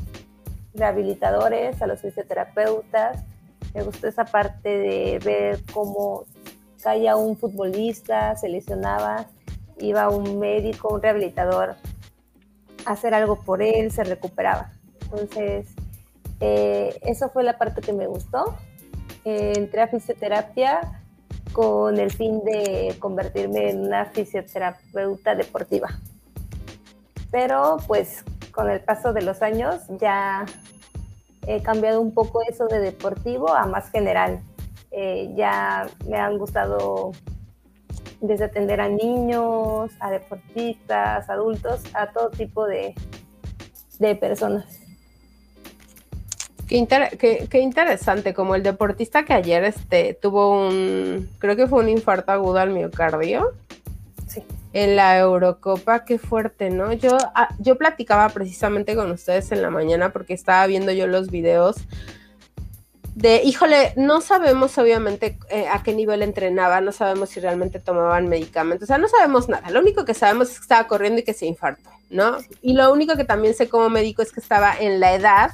[0.74, 3.24] rehabilitadores, a los fisioterapeutas,
[3.74, 6.26] me gustó esa parte de ver cómo
[6.82, 9.28] caía un futbolista, se lesionaba,
[9.80, 11.76] iba un médico, un rehabilitador
[12.86, 14.72] a hacer algo por él, se recuperaba.
[15.02, 15.68] Entonces,
[16.40, 18.56] eh, eso fue la parte que me gustó.
[19.26, 21.04] Eh, entré a fisioterapia
[21.52, 25.90] con el fin de convertirme en una fisioterapeuta deportiva.
[27.32, 30.46] Pero pues con el paso de los años ya
[31.50, 34.40] he cambiado un poco eso de deportivo a más general.
[34.92, 37.12] Eh, ya me han gustado
[38.22, 42.94] desde atender a niños, a deportistas, adultos, a todo tipo de,
[43.98, 44.80] de personas.
[46.68, 51.90] Qué, qué, interesante, como el deportista que ayer este, tuvo un, creo que fue un
[51.90, 53.54] infarto agudo al miocardio.
[54.72, 56.94] En la Eurocopa, qué fuerte, ¿no?
[56.94, 61.32] Yo, ah, yo platicaba precisamente con ustedes en la mañana porque estaba viendo yo los
[61.32, 61.78] videos
[63.20, 68.30] de, híjole, no sabemos obviamente eh, a qué nivel entrenaba, no sabemos si realmente tomaban
[68.30, 69.70] medicamentos, o sea, no sabemos nada.
[69.72, 72.38] Lo único que sabemos es que estaba corriendo y que se infartó, ¿no?
[72.62, 75.52] Y lo único que también sé como médico es que estaba en la edad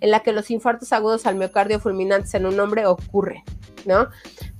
[0.00, 3.42] en la que los infartos agudos al miocardio fulminantes en un hombre ocurren,
[3.84, 4.08] ¿no?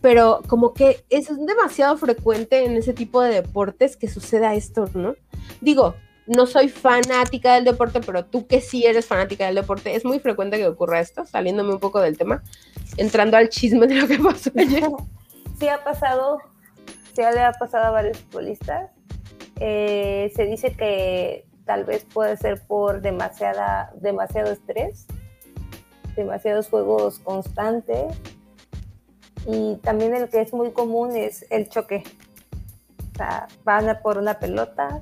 [0.01, 5.15] Pero como que es demasiado frecuente en ese tipo de deportes que suceda esto, ¿no?
[5.61, 5.95] Digo,
[6.29, 10.21] no soy fanática del deporte, pero tú que sí eres fanática del deporte, es muy
[10.21, 12.43] frecuente que ocurra esto, saliéndome un poco del tema,
[12.97, 14.85] entrando al chisme de lo que pasó ayer.
[15.59, 16.39] Sí ha pasado,
[17.17, 18.93] sí le ha pasado a varios futbolistas.
[19.59, 25.09] Eh, se dice que tal vez puede ser por demasiada, demasiado estrés,
[26.19, 28.15] demasiados juegos constantes
[29.47, 32.03] y también el que es muy común es el choque.
[33.15, 35.01] O sea, van a por una pelota,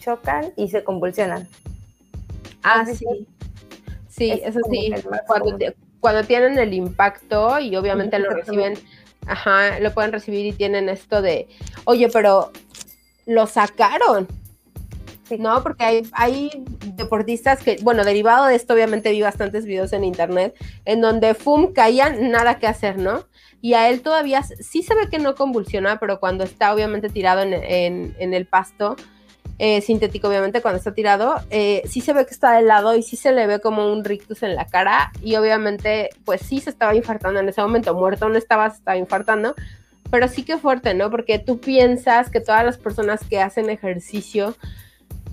[0.00, 1.48] chocan y se convulsionan.
[2.62, 3.26] Ah, sí.
[4.08, 4.92] Sí, eso sí.
[6.00, 8.74] Cuando, tienen el impacto y obviamente lo reciben,
[9.26, 11.48] ajá, lo pueden recibir y tienen esto de,
[11.84, 12.52] oye, pero
[13.26, 14.28] lo sacaron.
[15.38, 15.62] ¿No?
[15.62, 16.64] Porque hay, hay
[16.94, 20.54] deportistas que, bueno, derivado de esto, obviamente vi bastantes videos en internet
[20.84, 23.26] en donde FUM caían, nada que hacer, ¿no?
[23.60, 27.42] Y a él todavía sí se ve que no convulsiona, pero cuando está obviamente tirado
[27.42, 28.96] en, en el pasto,
[29.58, 33.02] eh, sintético, obviamente, cuando está tirado, eh, sí se ve que está de lado y
[33.02, 36.68] sí se le ve como un rictus en la cara y obviamente, pues sí se
[36.68, 39.54] estaba infartando en ese momento, muerto no estaba, se estaba infartando,
[40.10, 41.10] pero sí que fuerte, ¿no?
[41.10, 44.54] Porque tú piensas que todas las personas que hacen ejercicio,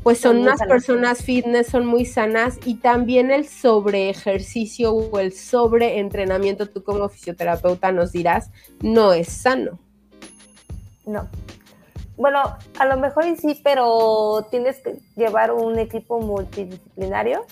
[0.04, 5.34] pues son, unas personas fitness, son muy sanas y también el sobre ejercicio o el
[5.34, 8.52] sobre entrenamiento, tú como fisioterapeuta nos dirás,
[8.82, 9.80] no es sano.
[11.06, 11.30] No,
[12.16, 17.46] bueno, a lo mejor sí, pero tienes que llevar un equipo multidisciplinario,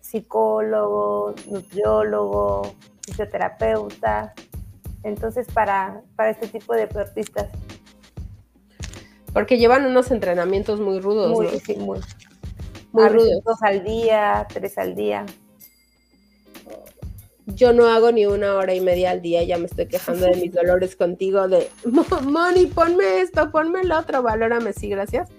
[0.00, 4.34] psicólogo, nutriólogo, fisioterapeuta,
[5.02, 7.48] entonces para, para este tipo de deportistas.
[9.32, 11.30] Porque llevan unos entrenamientos muy rudos.
[11.30, 12.00] Muy, sí, muy,
[12.92, 13.44] muy rudos.
[13.44, 15.26] Dos al día, tres al día
[17.54, 20.36] yo no hago ni una hora y media al día, ya me estoy quejando de
[20.36, 21.68] mis dolores contigo, de,
[22.22, 25.30] Moni, ponme esto, ponme el otro, valórame, sí, gracias.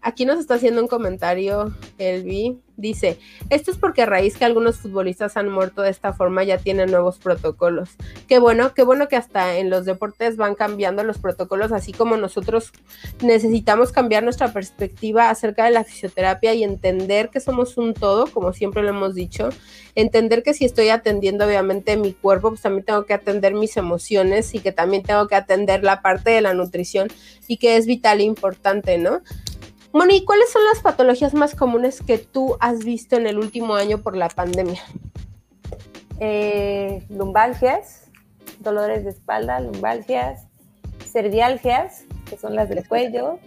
[0.00, 2.60] Aquí nos está haciendo un comentario, Elvi.
[2.78, 3.18] Dice,
[3.50, 6.92] esto es porque a raíz que algunos futbolistas han muerto de esta forma ya tienen
[6.92, 7.90] nuevos protocolos.
[8.28, 12.16] Qué bueno, qué bueno que hasta en los deportes van cambiando los protocolos, así como
[12.16, 12.72] nosotros
[13.20, 18.52] necesitamos cambiar nuestra perspectiva acerca de la fisioterapia y entender que somos un todo, como
[18.52, 19.48] siempre lo hemos dicho.
[19.96, 24.54] Entender que si estoy atendiendo obviamente mi cuerpo, pues también tengo que atender mis emociones
[24.54, 27.08] y que también tengo que atender la parte de la nutrición
[27.48, 29.20] y que es vital e importante, ¿no?
[29.92, 33.98] Moni, ¿cuáles son las patologías más comunes que tú has visto en el último año
[33.98, 34.82] por la pandemia?
[36.20, 38.10] Eh, lumbalgias,
[38.58, 40.46] dolores de espalda, lumbalgias,
[41.10, 43.38] cervialgias, que son las del cuello,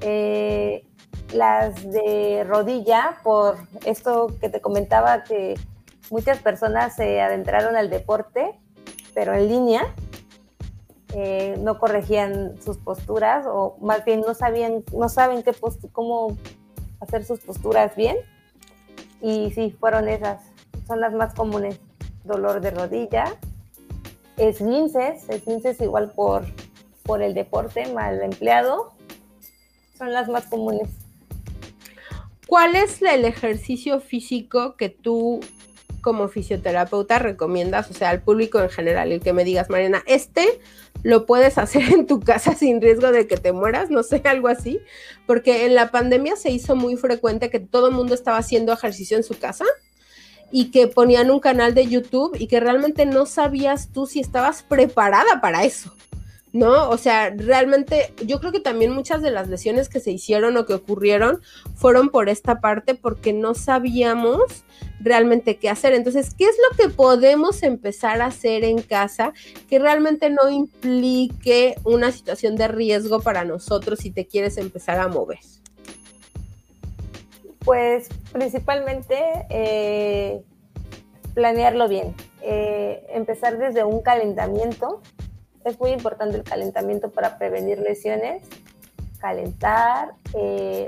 [0.00, 0.84] eh,
[1.32, 5.58] las de rodilla, por esto que te comentaba que
[6.10, 8.52] muchas personas se adentraron al deporte,
[9.12, 9.92] pero en línea,
[11.14, 15.52] eh, no corregían sus posturas o más bien no sabían, no saben qué
[15.92, 16.36] cómo
[17.00, 18.16] hacer sus posturas bien.
[19.20, 20.42] Y sí, fueron esas,
[20.86, 21.80] son las más comunes.
[22.24, 23.36] Dolor de rodilla,
[24.36, 26.44] esguinces, esguinces igual por,
[27.02, 28.92] por el deporte mal empleado,
[29.96, 30.88] son las más comunes.
[32.46, 35.40] ¿Cuál es el ejercicio físico que tú
[36.00, 40.60] como fisioterapeuta recomiendas, o sea, al público en general, el que me digas, Mariana, este
[41.02, 44.48] lo puedes hacer en tu casa sin riesgo de que te mueras, no sé, algo
[44.48, 44.80] así,
[45.26, 49.16] porque en la pandemia se hizo muy frecuente que todo el mundo estaba haciendo ejercicio
[49.16, 49.64] en su casa
[50.50, 54.62] y que ponían un canal de YouTube y que realmente no sabías tú si estabas
[54.62, 55.94] preparada para eso.
[56.52, 56.90] ¿No?
[56.90, 60.66] O sea, realmente yo creo que también muchas de las lesiones que se hicieron o
[60.66, 61.40] que ocurrieron
[61.74, 64.64] fueron por esta parte porque no sabíamos
[64.98, 65.92] realmente qué hacer.
[65.94, 69.32] Entonces, ¿qué es lo que podemos empezar a hacer en casa
[69.68, 75.08] que realmente no implique una situación de riesgo para nosotros si te quieres empezar a
[75.08, 75.38] mover?
[77.64, 79.16] Pues principalmente
[79.50, 80.40] eh,
[81.34, 85.02] planearlo bien, eh, empezar desde un calentamiento
[85.64, 88.42] es muy importante el calentamiento para prevenir lesiones,
[89.18, 90.86] calentar, eh,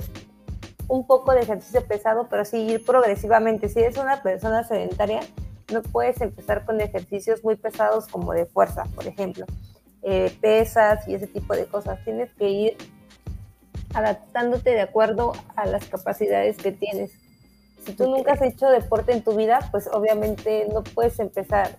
[0.89, 3.69] un poco de ejercicio pesado, pero sí ir progresivamente.
[3.69, 5.21] Si eres una persona sedentaria,
[5.73, 9.47] no puedes empezar con ejercicios muy pesados como de fuerza, por ejemplo,
[10.03, 12.03] eh, pesas y ese tipo de cosas.
[12.05, 12.77] Tienes que ir
[13.95, 17.13] adaptándote de acuerdo a las capacidades que tienes.
[17.85, 21.77] Si tú nunca has hecho deporte en tu vida, pues obviamente no puedes empezar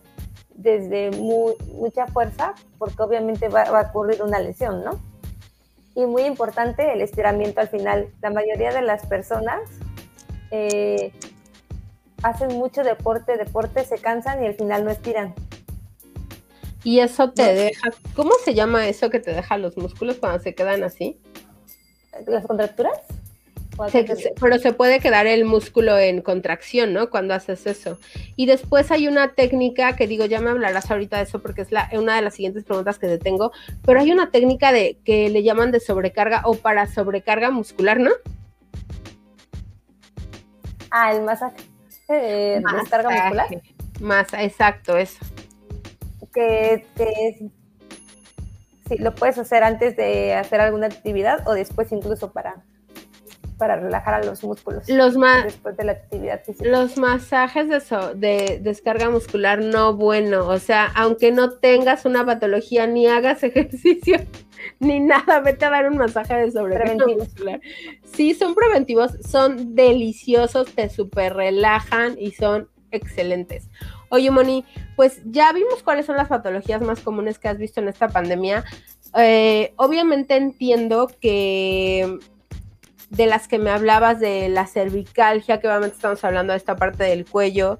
[0.56, 5.00] desde mucha fuerza, porque obviamente va, a ocurrir una lesión, ¿no?
[5.96, 8.10] Y muy importante el estiramiento al final.
[8.22, 9.62] La mayoría de las personas
[10.52, 11.12] eh,
[12.24, 15.34] hacen mucho deporte, deporte, se cansan y al final no estiran.
[16.84, 20.54] Y eso te deja, ¿cómo se llama eso que te deja los músculos cuando se
[20.54, 21.20] quedan así?
[22.28, 23.00] ¿Las contracturas?
[24.40, 27.10] Pero se puede quedar el músculo en contracción, ¿no?
[27.10, 27.98] Cuando haces eso.
[28.36, 31.72] Y después hay una técnica que digo, ya me hablarás ahorita de eso porque es
[31.72, 33.52] la, una de las siguientes preguntas que te tengo,
[33.86, 38.12] pero hay una técnica de que le llaman de sobrecarga o para sobrecarga muscular, ¿no?
[40.92, 41.58] Ah, el masaje.
[42.10, 43.48] Eh, descarga muscular.
[44.00, 45.26] Más, exacto, eso.
[46.34, 47.50] Que, que
[48.88, 52.64] sí, lo puedes hacer antes de hacer alguna actividad o después incluso para
[53.64, 56.68] para relajar a los músculos los después de la actividad física.
[56.68, 57.80] Los masajes de,
[58.16, 64.18] de descarga muscular no bueno, o sea, aunque no tengas una patología ni hagas ejercicio
[64.82, 67.62] ni nada, vete a dar un masaje de sobrecarga muscular.
[68.04, 73.70] Sí, son preventivos, son deliciosos, te super relajan y son excelentes.
[74.10, 74.66] Oye, Moni,
[74.98, 78.66] pues ya vimos cuáles son las patologías más comunes que has visto en esta pandemia.
[79.16, 82.20] Eh, obviamente entiendo que
[83.14, 87.04] de las que me hablabas de la cervicalgia, que obviamente estamos hablando de esta parte
[87.04, 87.80] del cuello,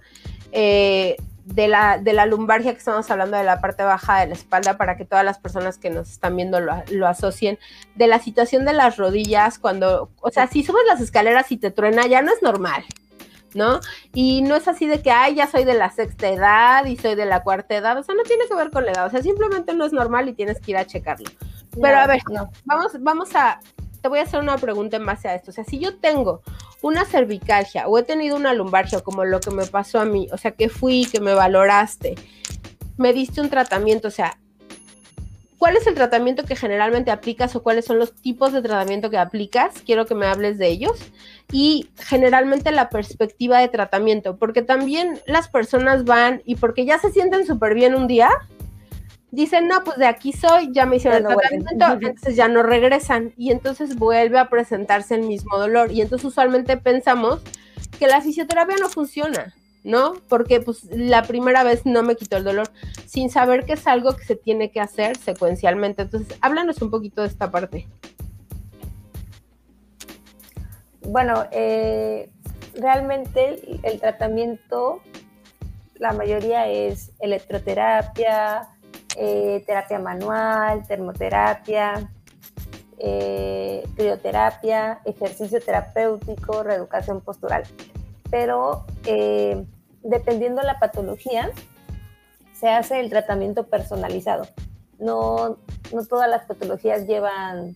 [0.52, 4.34] eh, de, la, de la lumbargia, que estamos hablando de la parte baja de la
[4.34, 7.58] espalda, para que todas las personas que nos están viendo lo, asocien,
[7.96, 11.72] de la situación de las rodillas, cuando, o sea, si subes las escaleras y te
[11.72, 12.86] truena, ya no es normal.
[13.56, 13.80] ¿no?
[14.16, 17.14] Y no es así de que, ay, ya soy de la sexta edad y soy
[17.14, 19.22] de la cuarta edad, o sea, no tiene que ver con la edad, o sea,
[19.22, 21.30] simplemente no es normal y tienes que ir a checarlo.
[21.80, 22.20] Pero a ver,
[22.66, 23.60] vamos, vamos a,
[24.04, 25.52] te voy a hacer una pregunta en base a esto.
[25.52, 26.42] O sea, si yo tengo
[26.82, 30.38] una cervicalgia o he tenido una lumbargia, como lo que me pasó a mí, o
[30.38, 32.16] sea, que fui, que me valoraste,
[32.98, 34.38] me diste un tratamiento, o sea,
[35.58, 39.18] ¿cuál es el tratamiento que generalmente aplicas o cuáles son los tipos de tratamiento que
[39.18, 39.76] aplicas?
[39.86, 41.00] Quiero que me hables de ellos.
[41.50, 47.10] Y generalmente la perspectiva de tratamiento, porque también las personas van y porque ya se
[47.10, 48.30] sienten súper bien un día,
[49.34, 53.34] dicen, no, pues de aquí soy, ya me hicieron el tratamiento, entonces ya no regresan
[53.36, 55.92] y entonces vuelve a presentarse el mismo dolor.
[55.92, 57.42] Y entonces usualmente pensamos
[57.98, 60.14] que la fisioterapia no funciona, ¿no?
[60.30, 62.70] Porque pues la primera vez no me quitó el dolor,
[63.08, 66.04] sin saber que es algo que se tiene que hacer secuencialmente.
[66.04, 67.88] Entonces, háblanos un poquito de esta parte.
[71.02, 72.30] Bueno, eh,
[72.76, 75.02] realmente el tratamiento,
[75.96, 78.70] la mayoría es electroterapia,
[79.16, 82.10] eh, terapia manual, termoterapia,
[82.98, 87.64] eh, crioterapia, ejercicio terapéutico, reeducación postural.
[88.30, 89.66] Pero eh,
[90.04, 91.52] dependiendo de la patología,
[92.54, 94.48] se hace el tratamiento personalizado.
[95.00, 95.58] No,
[95.94, 97.76] no todas las patologías llevan,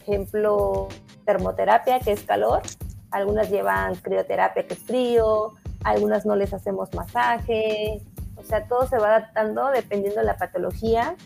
[0.00, 0.88] ejemplo,
[1.24, 2.62] termoterapia, que es calor,
[3.10, 8.00] algunas llevan crioterapia, que es frío, algunas no les hacemos masaje,
[8.38, 11.16] o sea, todo se va adaptando dependiendo de la patología,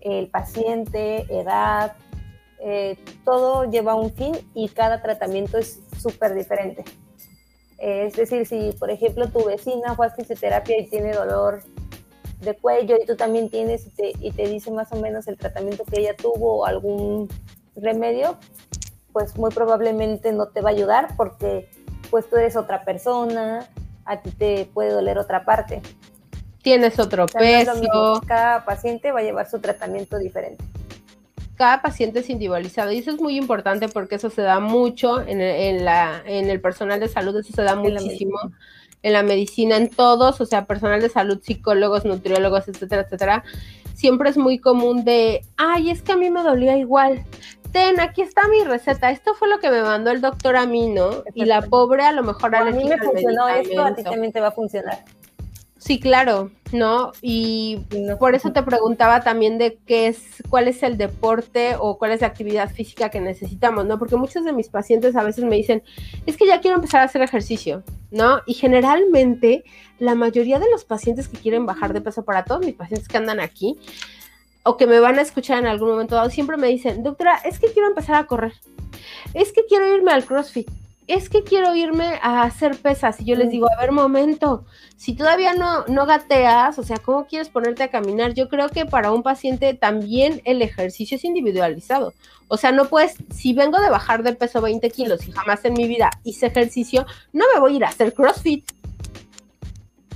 [0.00, 1.94] el paciente, edad,
[2.60, 6.84] eh, todo lleva un fin y cada tratamiento es súper diferente.
[7.78, 11.62] es decir, si por ejemplo tu vecina fue a fisioterapia y tiene dolor
[12.40, 15.36] de cuello y tú también tienes y te, y te dice más o menos el
[15.36, 17.28] tratamiento que ella tuvo o algún
[17.76, 18.36] remedio,
[19.12, 21.68] pues muy probablemente no te va a ayudar porque
[22.10, 23.68] pues tú eres otra persona,
[24.04, 25.82] a ti te puede doler otra parte
[26.64, 28.20] tienes otro peso.
[28.26, 30.64] cada paciente va a llevar su tratamiento diferente.
[31.56, 35.84] Cada paciente es individualizado y eso es muy importante porque eso se da mucho en,
[35.84, 38.40] la, en el personal de salud, eso se da muchísimo
[39.02, 43.44] en la medicina, en todos, o sea, personal de salud, psicólogos, nutriólogos, etcétera, etcétera.
[43.94, 47.22] siempre es muy común de, ay, es que a mí me dolía igual.
[47.70, 49.10] Ten, aquí está mi receta.
[49.10, 51.24] Esto fue lo que me mandó el doctor a mí, ¿no?
[51.34, 54.40] Y la pobre a lo mejor a mí me funcionó esto, a ti también te
[54.40, 55.04] va a funcionar.
[55.84, 57.12] Sí, claro, ¿no?
[57.20, 57.80] Y
[58.18, 62.22] por eso te preguntaba también de qué es, cuál es el deporte o cuál es
[62.22, 63.98] la actividad física que necesitamos, ¿no?
[63.98, 65.82] Porque muchos de mis pacientes a veces me dicen,
[66.24, 68.40] es que ya quiero empezar a hacer ejercicio, ¿no?
[68.46, 69.62] Y generalmente
[69.98, 73.18] la mayoría de los pacientes que quieren bajar de peso, para todos mis pacientes que
[73.18, 73.76] andan aquí,
[74.62, 77.58] o que me van a escuchar en algún momento dado, siempre me dicen, doctora, es
[77.58, 78.54] que quiero empezar a correr,
[79.34, 80.70] es que quiero irme al CrossFit,
[81.06, 83.20] es que quiero irme a hacer pesas.
[83.20, 84.64] Y yo les digo, a ver, momento,
[84.96, 88.34] si todavía no, no gateas, o sea, ¿cómo quieres ponerte a caminar?
[88.34, 92.14] Yo creo que para un paciente también el ejercicio es individualizado.
[92.48, 95.74] O sea, no puedes, si vengo de bajar de peso 20 kilos y jamás en
[95.74, 98.70] mi vida hice ejercicio, no me voy a ir a hacer CrossFit.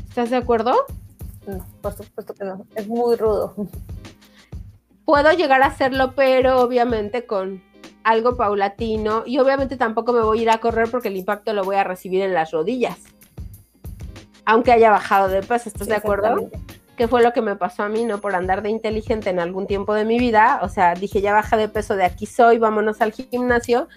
[0.08, 0.74] ¿Estás de acuerdo?
[1.46, 2.66] No, por supuesto que no.
[2.74, 3.54] Es muy rudo.
[5.04, 7.62] Puedo llegar a hacerlo, pero obviamente con
[8.08, 11.62] algo paulatino y obviamente tampoco me voy a ir a correr porque el impacto lo
[11.62, 12.96] voy a recibir en las rodillas.
[14.46, 16.48] Aunque haya bajado de peso, ¿estás de acuerdo?
[16.96, 18.18] Que fue lo que me pasó a mí, ¿no?
[18.18, 20.60] Por andar de inteligente en algún tiempo de mi vida.
[20.62, 23.88] O sea, dije, ya baja de peso, de aquí soy, vámonos al gimnasio.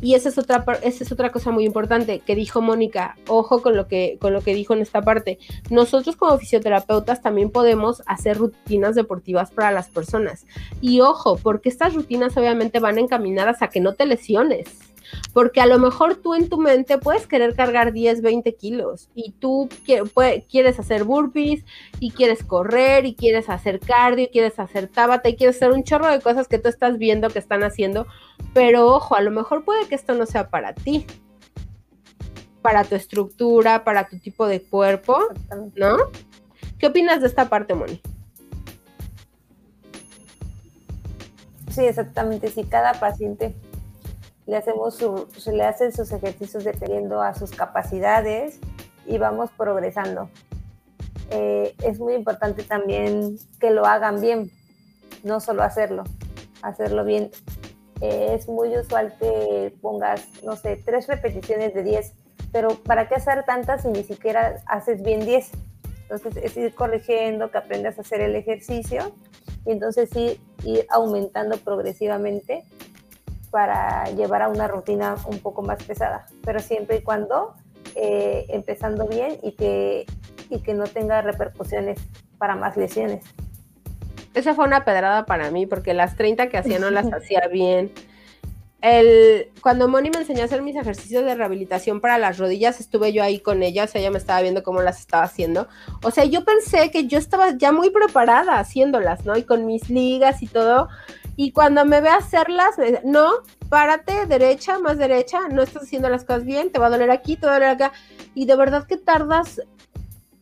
[0.00, 3.16] Y esa es otra, esa es otra cosa muy importante que dijo Mónica.
[3.26, 5.38] Ojo con lo que, con lo que dijo en esta parte.
[5.70, 10.46] Nosotros como fisioterapeutas también podemos hacer rutinas deportivas para las personas.
[10.80, 14.87] Y ojo, porque estas rutinas obviamente van encaminadas a que no te lesiones.
[15.32, 19.32] Porque a lo mejor tú en tu mente puedes querer cargar 10, 20 kilos y
[19.32, 19.68] tú
[20.48, 21.64] quieres hacer burpees
[22.00, 25.84] y quieres correr y quieres hacer cardio y quieres hacer tabata y quieres hacer un
[25.84, 28.06] chorro de cosas que tú estás viendo que están haciendo.
[28.54, 31.06] Pero ojo, a lo mejor puede que esto no sea para ti
[32.62, 35.18] para tu estructura, para tu tipo de cuerpo,
[35.74, 35.96] ¿no?
[36.78, 38.00] ¿Qué opinas de esta parte, Moni?
[41.70, 42.48] Sí, exactamente.
[42.48, 43.54] Si cada paciente
[44.48, 44.98] le hacemos
[45.36, 48.58] se le hacen sus ejercicios dependiendo a sus capacidades
[49.06, 50.30] y vamos progresando.
[51.30, 54.50] Eh, es muy importante también que lo hagan bien,
[55.22, 56.04] no solo hacerlo,
[56.62, 57.30] hacerlo bien.
[58.00, 62.14] Eh, es muy usual que pongas, no sé, tres repeticiones de 10,
[62.50, 65.50] pero ¿para qué hacer tantas si ni siquiera haces bien 10?
[66.02, 69.12] Entonces es ir corrigiendo, que aprendas a hacer el ejercicio
[69.66, 72.64] y entonces sí ir aumentando progresivamente
[73.50, 77.54] para llevar a una rutina un poco más pesada, pero siempre y cuando
[77.94, 80.06] eh, empezando bien y que,
[80.50, 81.98] y que no tenga repercusiones
[82.38, 83.24] para más lesiones.
[84.34, 87.92] Esa fue una pedrada para mí, porque las 30 que hacía no las hacía bien.
[88.80, 93.12] El, cuando Moni me enseñó a hacer mis ejercicios de rehabilitación para las rodillas, estuve
[93.12, 95.66] yo ahí con ella, o sea, ella me estaba viendo cómo las estaba haciendo.
[96.04, 99.36] O sea, yo pensé que yo estaba ya muy preparada haciéndolas, ¿no?
[99.36, 100.88] Y con mis ligas y todo,
[101.40, 103.30] y cuando me ve hacerlas, me dice, no,
[103.68, 107.36] párate, derecha, más derecha, no estás haciendo las cosas bien, te va a doler aquí,
[107.36, 107.92] te va a doler acá.
[108.34, 109.62] Y de verdad que tardas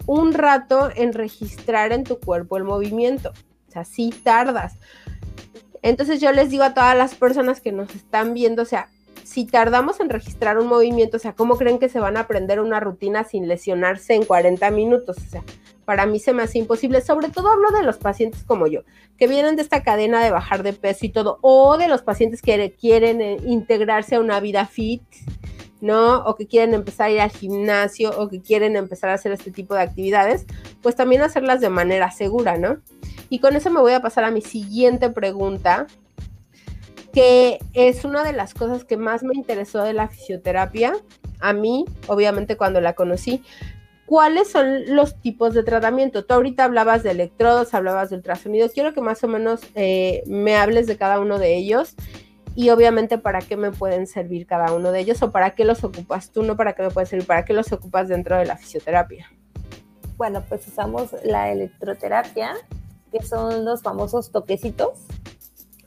[0.07, 3.35] un rato en registrar en tu cuerpo el movimiento.
[3.69, 4.79] O sea, sí tardas.
[5.83, 8.89] Entonces yo les digo a todas las personas que nos están viendo, o sea,
[9.23, 12.59] si tardamos en registrar un movimiento, o sea, ¿cómo creen que se van a aprender
[12.59, 15.19] una rutina sin lesionarse en 40 minutos?
[15.19, 15.43] O sea,
[15.87, 17.01] para mí se me hace imposible.
[17.01, 18.83] Sobre todo hablo de los pacientes como yo,
[19.17, 22.43] que vienen de esta cadena de bajar de peso y todo, o de los pacientes
[22.43, 25.03] que quieren eh, integrarse a una vida fit,
[25.81, 26.19] ¿no?
[26.25, 29.53] O que quieren empezar a ir al gimnasio o que quieren empezar a hacer este
[29.53, 30.45] tipo de actividades,
[30.83, 32.79] pues también hacerlas de manera segura, ¿no?
[33.31, 35.87] Y con eso me voy a pasar a mi siguiente pregunta,
[37.13, 40.95] que es una de las cosas que más me interesó de la fisioterapia,
[41.41, 43.43] a mí, obviamente cuando la conocí,
[44.07, 46.25] ¿cuáles son los tipos de tratamiento?
[46.25, 48.71] Tú ahorita hablabas de electrodos, hablabas de ultrasonido.
[48.71, 51.95] Quiero que más o menos eh, me hables de cada uno de ellos
[52.55, 55.85] y obviamente para qué me pueden servir cada uno de ellos o para qué los
[55.85, 58.57] ocupas tú, no para qué me pueden servir, para qué los ocupas dentro de la
[58.57, 59.31] fisioterapia.
[60.17, 62.55] Bueno, pues usamos la electroterapia,
[63.13, 65.01] que son los famosos toquecitos,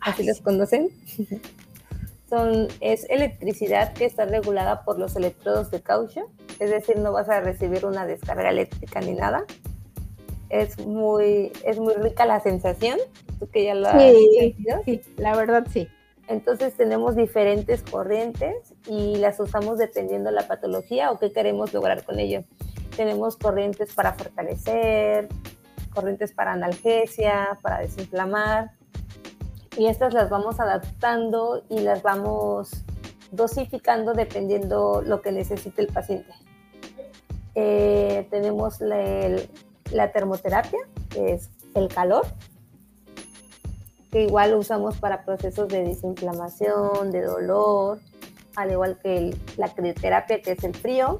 [0.02, 0.90] así los conocen.
[2.30, 7.30] Son, es electricidad que está regulada por los electrodos de caucho es decir, no vas
[7.30, 9.46] a recibir una descarga eléctrica ni nada.
[10.50, 13.00] Es muy, es muy rica la sensación,
[13.40, 14.56] tú que ya lo sí,
[14.86, 15.88] Sí, la verdad sí.
[16.28, 22.04] Entonces tenemos diferentes corrientes y las usamos dependiendo de la patología o qué queremos lograr
[22.04, 22.44] con ello.
[22.96, 25.30] Tenemos corrientes para fortalecer,
[25.94, 28.72] corrientes para analgesia, para desinflamar.
[29.78, 32.84] Y estas las vamos adaptando y las vamos
[33.32, 36.34] dosificando dependiendo lo que necesite el paciente.
[37.56, 42.26] Eh, tenemos la, termoterapia, que es el calor,
[44.12, 48.00] que igual usamos para procesos de desinflamación, de dolor,
[48.56, 51.20] al igual que la crioterapia, que es el frío.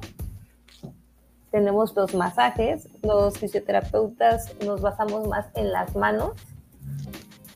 [1.50, 2.88] Tenemos los masajes.
[3.02, 6.32] Los fisioterapeutas nos basamos más en las manos.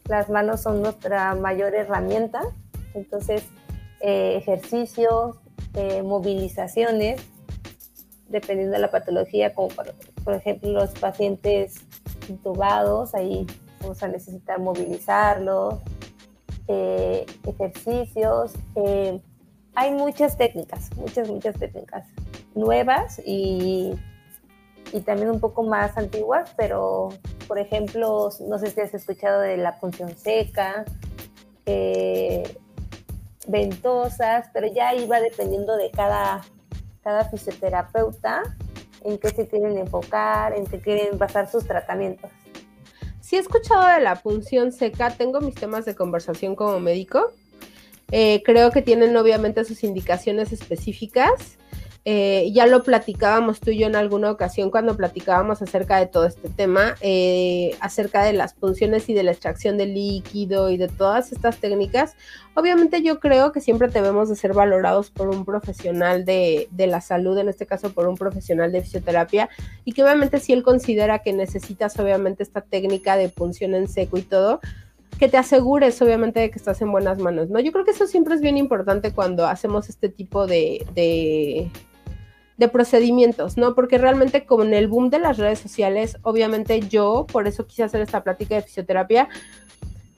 [0.09, 2.41] Las manos son nuestra mayor herramienta.
[2.95, 3.45] Entonces,
[4.01, 5.37] eh, ejercicios,
[5.75, 7.23] eh, movilizaciones,
[8.29, 11.77] dependiendo de la patología, como por ejemplo los pacientes
[12.29, 13.47] intubados, ahí
[13.81, 15.77] vamos a necesitar movilizarlos,
[16.69, 18.53] eh, ejercicios.
[19.75, 22.07] Hay muchas técnicas, muchas, muchas técnicas
[22.55, 23.95] nuevas y,
[24.93, 27.09] y, también un poco más antiguas, pero
[27.47, 30.85] por ejemplo, no sé si has escuchado de la punción seca,
[31.67, 32.43] eh,
[33.47, 36.43] ventosas, pero ya iba dependiendo de cada,
[37.03, 38.43] cada fisioterapeuta
[39.05, 42.31] en qué se quieren enfocar, en qué quieren basar sus tratamientos.
[43.21, 47.33] Sí he escuchado de la punción seca, tengo mis temas de conversación como médico.
[48.11, 51.59] Eh, creo que tienen obviamente sus indicaciones específicas.
[52.07, 56.27] Eh, ya lo platicábamos tú y yo en alguna ocasión cuando platicábamos acerca de todo
[56.27, 60.89] este tema, eh, acerca de las punciones y de la extracción de líquido y de
[60.89, 62.15] todas estas técnicas.
[62.55, 67.01] Obviamente yo creo que siempre debemos de ser valorados por un profesional de, de la
[67.01, 69.49] salud, en este caso por un profesional de fisioterapia,
[69.87, 74.19] y que obviamente si él considera que necesitas obviamente esta técnica de punción en seco
[74.19, 74.61] y todo,
[75.19, 77.61] que te asegures obviamente de que estás en buenas manos, ¿no?
[77.61, 81.71] Yo creo que eso siempre es bien importante cuando hacemos este tipo de, de
[82.57, 83.75] de procedimientos, ¿no?
[83.75, 88.01] Porque realmente con el boom de las redes sociales, obviamente yo, por eso quise hacer
[88.01, 89.29] esta plática de fisioterapia,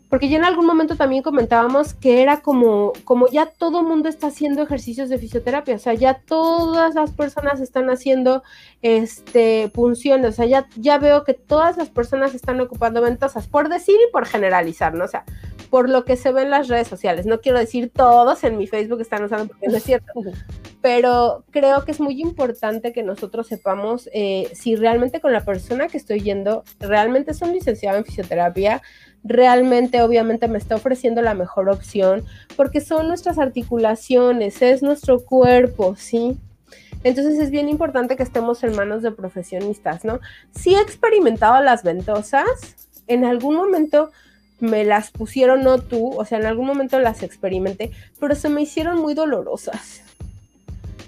[0.09, 4.29] porque ya en algún momento también comentábamos que era como, como ya todo mundo está
[4.29, 8.43] haciendo ejercicios de fisioterapia, o sea, ya todas las personas están haciendo
[8.83, 13.69] este punciones, o sea, ya, ya veo que todas las personas están ocupando ventosas, por
[13.69, 15.05] decir y por generalizar, ¿no?
[15.05, 15.25] O sea,
[15.71, 17.27] por lo que se ve en las redes sociales.
[17.27, 20.13] No quiero decir todos en mi Facebook están usando porque no es cierto,
[20.81, 25.89] pero creo que es muy importante que nosotros sepamos eh, si realmente con la persona
[25.89, 28.83] que estoy yendo realmente es un licenciado en fisioterapia,
[29.25, 32.25] realmente obviamente me está ofreciendo la mejor opción,
[32.57, 36.39] porque son nuestras articulaciones, es nuestro cuerpo, ¿sí?
[37.03, 40.21] Entonces es bien importante que estemos en manos de profesionistas, ¿no?
[40.53, 42.47] Si he experimentado las ventosas,
[43.07, 44.11] en algún momento
[44.61, 48.63] me las pusieron, no tú, o sea, en algún momento las experimenté, pero se me
[48.63, 50.03] hicieron muy dolorosas.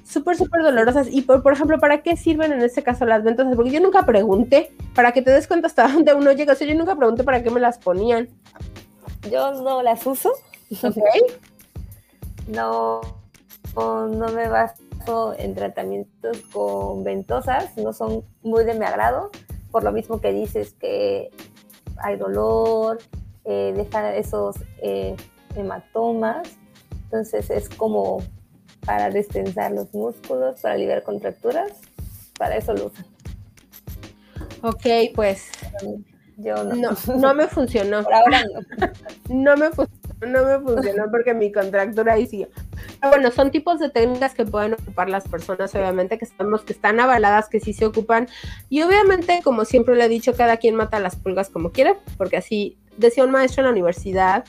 [0.04, 1.08] Súper, súper dolorosas.
[1.10, 3.54] Y por, por ejemplo, ¿para qué sirven en este caso las ventosas?
[3.54, 6.54] Porque yo nunca pregunté, para que te des cuenta hasta dónde uno llega.
[6.54, 8.28] O sea, yo nunca pregunté para qué me las ponían.
[9.30, 10.32] Yo no las uso.
[10.82, 10.96] Ok.
[12.48, 13.00] no,
[13.76, 19.30] no, no me baso en tratamientos con ventosas, no son muy de mi agrado,
[19.70, 21.30] por lo mismo que dices que
[21.98, 22.98] hay dolor,
[23.48, 25.16] eh, dejar esos eh,
[25.56, 26.58] hematomas.
[27.04, 28.22] Entonces es como
[28.84, 31.72] para destensar los músculos, para aliviar contracturas.
[32.38, 33.06] Para eso lo usan.
[34.62, 35.48] Ok, pues.
[36.36, 36.74] Yo no.
[36.74, 38.04] No, no me funcionó.
[38.04, 38.94] Por ahora no.
[39.34, 42.46] no me funcionó, no me funcionó porque mi contractura ahí sí.
[43.00, 46.74] Pero bueno, son tipos de técnicas que pueden ocupar las personas, obviamente, que sabemos que
[46.74, 48.28] están avaladas, que sí se ocupan.
[48.68, 52.36] Y obviamente, como siempre le he dicho, cada quien mata las pulgas como quiere, porque
[52.36, 54.44] así decía un maestro en la universidad,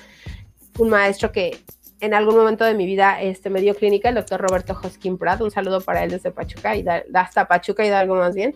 [0.77, 1.59] un maestro que
[2.01, 5.41] en algún momento de mi vida este, me dio clínica, el doctor Roberto Hoskin Pratt,
[5.41, 8.55] un saludo para él desde Pachuca, y da, hasta Pachuca y da algo más bien.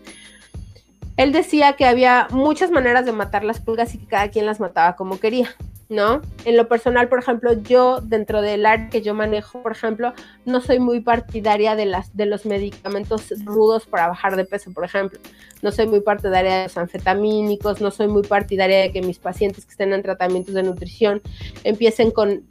[1.18, 4.60] Él decía que había muchas maneras de matar las pulgas y que cada quien las
[4.60, 5.56] mataba como quería.
[5.90, 6.22] ¿No?
[6.46, 10.14] En lo personal, por ejemplo, yo dentro del área que yo manejo, por ejemplo,
[10.46, 14.86] no soy muy partidaria de las de los medicamentos rudos para bajar de peso, por
[14.86, 15.20] ejemplo.
[15.62, 19.66] No soy muy partidaria de los anfetamínicos, no soy muy partidaria de que mis pacientes
[19.66, 21.22] que estén en tratamientos de nutrición
[21.64, 22.44] empiecen con,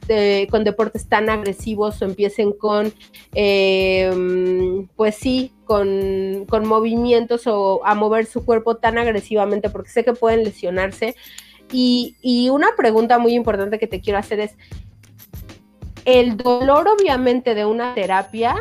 [0.49, 2.91] con deportes tan agresivos o empiecen con,
[3.33, 10.13] em, pues sí, con movimientos o a mover su cuerpo tan agresivamente porque sé que
[10.13, 11.15] pueden lesionarse
[11.73, 14.55] y, una pregunta muy importante que te quiero hacer es,
[16.05, 18.55] el dolor obviamente de una terapia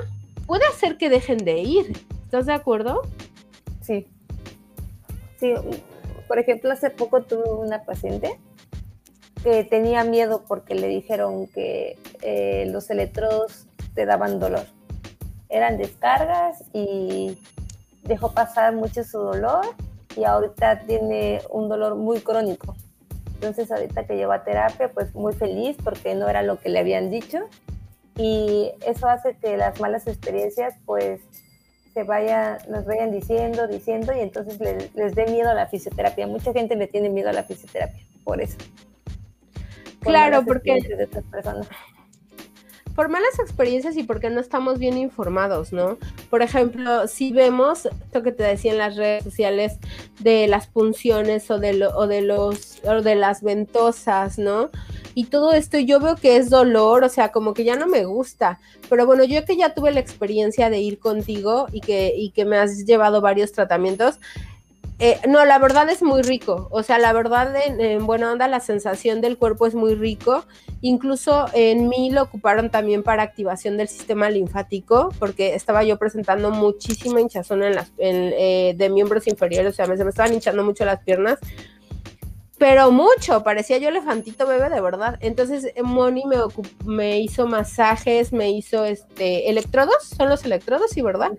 [0.47, 1.93] puede hacer que dejen de ir.
[2.25, 3.03] ¿Estás de acuerdo?
[3.81, 4.07] Sí.
[5.39, 5.55] Sí,
[6.29, 8.39] por ejemplo, hace poco tuve una paciente
[9.43, 14.67] que tenía miedo porque le dijeron que eh, los electrodos te daban dolor.
[15.49, 17.37] Eran descargas y
[18.05, 19.67] dejó pasar mucho su dolor
[20.17, 22.77] y ahorita tiene un dolor muy crónico.
[23.43, 27.11] Entonces ahorita que lleva terapia, pues muy feliz porque no era lo que le habían
[27.11, 27.40] dicho
[28.16, 31.20] y eso hace que las malas experiencias pues
[31.93, 36.28] se vayan, nos vayan diciendo, diciendo y entonces les, les dé miedo a la fisioterapia.
[36.28, 38.59] Mucha gente le tiene miedo a la fisioterapia, por eso.
[39.99, 41.68] claro, porque de otras personas
[42.95, 45.99] por malas experiencias y porque no estamos bien informados, ¿no?
[46.30, 49.78] Por ejemplo, si vemos esto que te decía en las redes sociales
[50.20, 54.70] de las punciones o de, o de los o de las ventosas, ¿no?
[55.14, 58.05] Y todo esto yo veo que es dolor, o sea, como que ya no me
[58.05, 58.59] gusta.
[58.88, 62.45] Pero bueno, yo que ya tuve la experiencia de ir contigo y que, y que
[62.45, 64.18] me has llevado varios tratamientos,
[64.99, 66.68] eh, no, la verdad es muy rico.
[66.70, 70.45] O sea, la verdad, en, buena onda, la sensación del cuerpo es muy rico.
[70.80, 76.51] Incluso en mí lo ocuparon también para activación del sistema linfático, porque estaba yo presentando
[76.51, 79.72] muchísima hinchazón en las, eh, de miembros inferiores.
[79.72, 81.38] O sea, me, se me estaban hinchando mucho las piernas
[82.63, 85.19] pero mucho, parecía yo elefantito bebé de verdad.
[85.19, 86.37] Entonces eh, Moni me,
[86.85, 91.33] me hizo masajes, me hizo este electrodos, son los electrodos, sí, ¿verdad?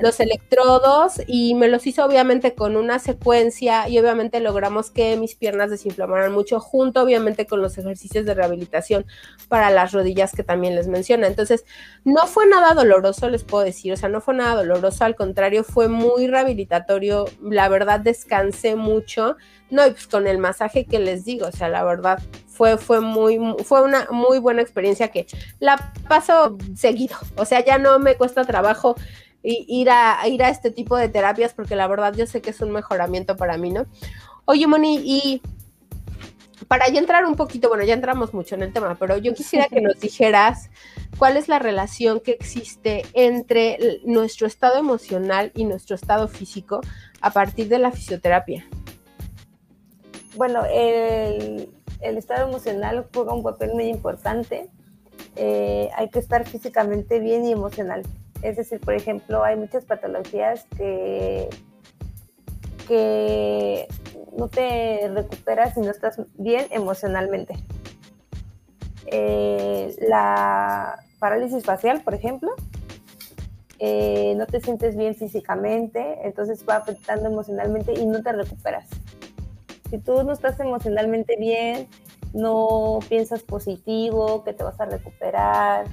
[0.00, 5.36] Los electrodos y me los hizo obviamente con una secuencia y obviamente logramos que mis
[5.36, 9.06] piernas desinflamaran mucho junto obviamente con los ejercicios de rehabilitación
[9.46, 11.28] para las rodillas que también les menciona.
[11.28, 11.64] Entonces,
[12.02, 15.62] no fue nada doloroso, les puedo decir, o sea, no fue nada doloroso, al contrario,
[15.62, 19.36] fue muy rehabilitatorio, la verdad descansé mucho
[19.70, 23.00] no, y pues con el masaje que les digo, o sea, la verdad fue, fue
[23.00, 25.26] muy, fue una muy buena experiencia que
[25.60, 27.16] la paso seguido.
[27.36, 28.96] O sea, ya no me cuesta trabajo
[29.42, 32.60] ir a, ir a este tipo de terapias porque la verdad yo sé que es
[32.60, 33.86] un mejoramiento para mí, ¿no?
[34.44, 35.42] Oye, Moni, y
[36.68, 39.66] para ya entrar un poquito, bueno, ya entramos mucho en el tema, pero yo quisiera
[39.68, 40.70] que nos dijeras
[41.18, 46.80] cuál es la relación que existe entre nuestro estado emocional y nuestro estado físico
[47.20, 48.66] a partir de la fisioterapia
[50.36, 51.68] bueno, el,
[52.00, 54.68] estado emocional juega un papel muy importante.
[55.36, 58.02] Eh, hay que estar físicamente bien y emocional.
[58.42, 61.48] Es decir, por ejemplo, hay muchas patologías que,
[62.88, 63.86] que
[64.36, 67.54] no te recuperas si no estás bien emocionalmente.
[69.06, 72.50] Eh, la parálisis facial, por ejemplo,
[73.78, 78.86] eh, no te sientes bien físicamente, entonces va afectando emocionalmente y no te recuperas.
[79.90, 81.88] Si tú no estás emocionalmente bien,
[82.32, 85.86] no piensas positivo, que te vas a recuperar,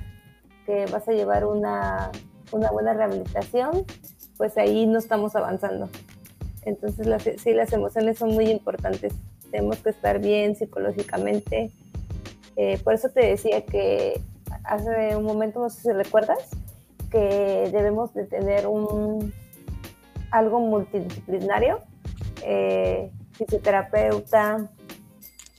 [0.65, 2.11] que vas a llevar una,
[2.51, 3.85] buena rehabilitación,
[4.37, 5.89] pues ahí no estamos avanzando.
[6.63, 7.07] Entonces,
[7.41, 9.13] sí, las emociones son muy importantes.
[9.49, 11.71] Tenemos que estar bien psicológicamente.
[12.55, 14.21] Eh, por eso te decía que
[14.63, 16.49] hace un momento, no sé si recuerdas,
[17.09, 19.33] que debemos de tener un
[20.29, 21.79] algo multidisciplinario
[22.43, 24.69] eh, fisioterapeuta,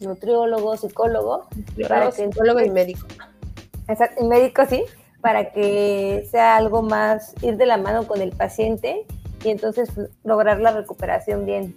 [0.01, 1.49] nutriólogo, psicólogo.
[1.89, 3.07] para que, psicólogo y médico.
[3.89, 4.85] Exacto, y médico sí,
[5.21, 9.07] para que sea algo más, ir de la mano con el paciente
[9.45, 9.91] y entonces
[10.25, 11.75] lograr la recuperación bien.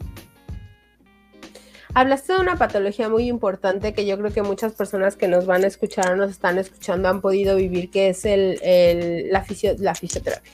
[1.94, 5.66] Hablaste de una patología muy importante que yo creo que muchas personas que nos van
[5.66, 9.46] a escuchar o nos están escuchando han podido vivir, que es el, la,
[9.78, 10.52] la fisioterapia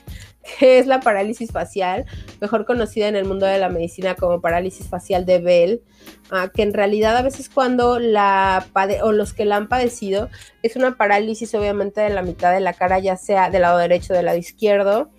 [0.58, 2.06] que es la parálisis facial,
[2.40, 5.82] mejor conocida en el mundo de la medicina como parálisis facial de Bell,
[6.30, 8.66] ah, que en realidad a veces cuando la
[9.02, 10.28] o los que la han padecido
[10.62, 14.12] es una parálisis obviamente de la mitad de la cara, ya sea del lado derecho
[14.12, 15.10] o del lado izquierdo,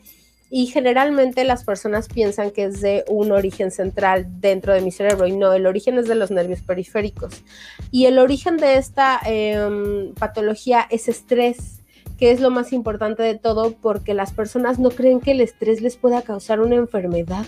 [0.51, 5.27] y generalmente las personas piensan que es de un origen central dentro de mi cerebro
[5.27, 7.43] y no, el origen es de los nervios periféricos.
[7.91, 11.78] Y el origen de esta em, patología es estrés
[12.20, 15.82] que es lo más importante de todo porque las personas no creen que el estrés
[15.82, 17.45] les pueda causar una enfermedad.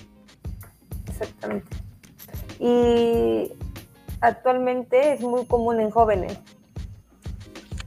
[1.10, 1.68] Exactamente.
[2.58, 3.52] Y
[4.22, 6.40] actualmente es muy común en jóvenes.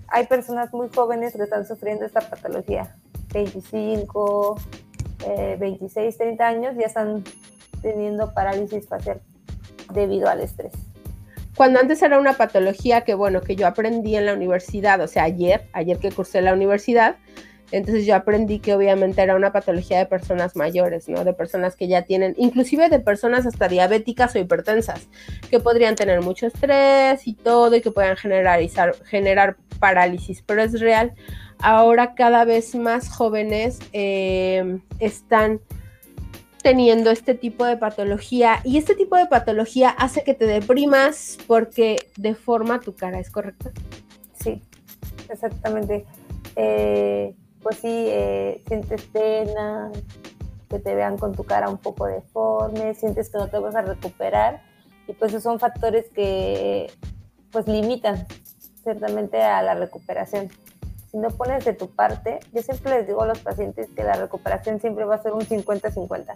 [0.08, 2.96] Hay personas muy jóvenes que están sufriendo esta patología.
[3.32, 4.60] 25,
[5.58, 7.24] 26, 30 años ya están
[7.80, 9.20] teniendo parálisis facial
[9.92, 10.72] debido al estrés.
[11.56, 15.24] Cuando antes era una patología que, bueno, que yo aprendí en la universidad, o sea,
[15.24, 17.16] ayer, ayer que cursé la universidad,
[17.70, 21.24] entonces yo aprendí que obviamente era una patología de personas mayores, ¿no?
[21.24, 25.08] De personas que ya tienen, inclusive de personas hasta diabéticas o hipertensas,
[25.50, 28.60] que podrían tener mucho estrés y todo y que puedan generar,
[29.04, 31.14] generar parálisis, pero es real.
[31.58, 35.60] Ahora cada vez más jóvenes eh, están
[36.64, 41.96] teniendo este tipo de patología y este tipo de patología hace que te deprimas porque
[42.16, 43.70] deforma tu cara, ¿es correcto?
[44.42, 44.62] Sí,
[45.28, 46.06] exactamente.
[46.56, 49.92] Eh, pues sí, eh, sientes pena,
[50.70, 53.82] que te vean con tu cara un poco deforme, sientes que no te vas a
[53.82, 54.62] recuperar
[55.06, 56.90] y pues esos son factores que
[57.52, 58.26] pues limitan
[58.82, 60.48] ciertamente a la recuperación
[61.14, 64.14] si no pones de tu parte, yo siempre les digo a los pacientes que la
[64.14, 66.32] recuperación siempre va a ser un 50-50.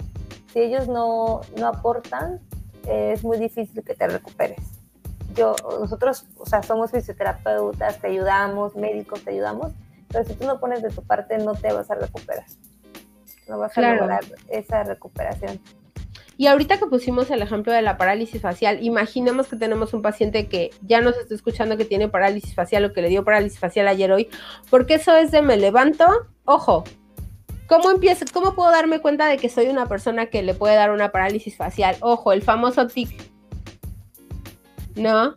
[0.53, 2.39] Si ellos no, no aportan,
[2.87, 4.61] es muy difícil que te recuperes.
[5.35, 9.73] yo, nosotros, o sea, somos fisioterapeutas, te ayudamos, médicos, te ayudamos,
[10.13, 12.47] pero si tú no pones de tu parte, no te vas a recuperar.
[13.49, 15.59] No vas a lograr esa recuperación.
[16.39, 20.47] Y ahorita que pusimos el ejemplo de la parálisis facial, imaginemos que tenemos un paciente
[20.47, 23.89] que ya nos está escuchando que tiene parálisis facial o que le dio parálisis facial
[23.89, 24.29] ayer hoy,
[24.71, 26.07] porque eso es de me levanto,
[26.45, 26.85] ojo,
[27.67, 30.93] ¿cómo empiezo, cómo puedo darme cuenta de que soy una persona que le puede dar
[30.93, 31.97] una parálisis facial?
[32.03, 33.11] Ojo, el famoso tic.
[34.95, 35.35] ¿No?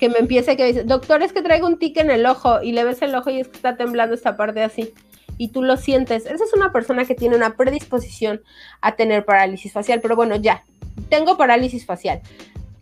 [0.00, 2.72] Que me empiece que dice, doctor, es que traigo un tic en el ojo y
[2.72, 4.92] le ves el ojo y es que está temblando esta parte así
[5.42, 6.24] y tú lo sientes.
[6.24, 8.42] Esa es una persona que tiene una predisposición
[8.80, 10.62] a tener parálisis facial, pero bueno, ya,
[11.08, 12.20] tengo parálisis facial.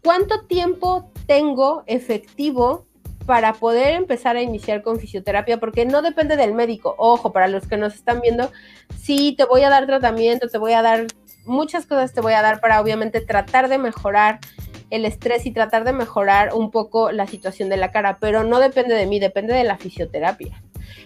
[0.05, 2.85] ¿Cuánto tiempo tengo efectivo
[3.25, 5.59] para poder empezar a iniciar con fisioterapia?
[5.59, 6.95] Porque no depende del médico.
[6.99, 8.53] Ojo, para los que nos están viendo,
[9.01, 11.07] sí, te voy a dar tratamiento, te voy a dar
[11.47, 14.39] muchas cosas, te voy a dar para obviamente tratar de mejorar
[14.91, 18.59] el estrés y tratar de mejorar un poco la situación de la cara, pero no
[18.59, 20.61] depende de mí, depende de la fisioterapia.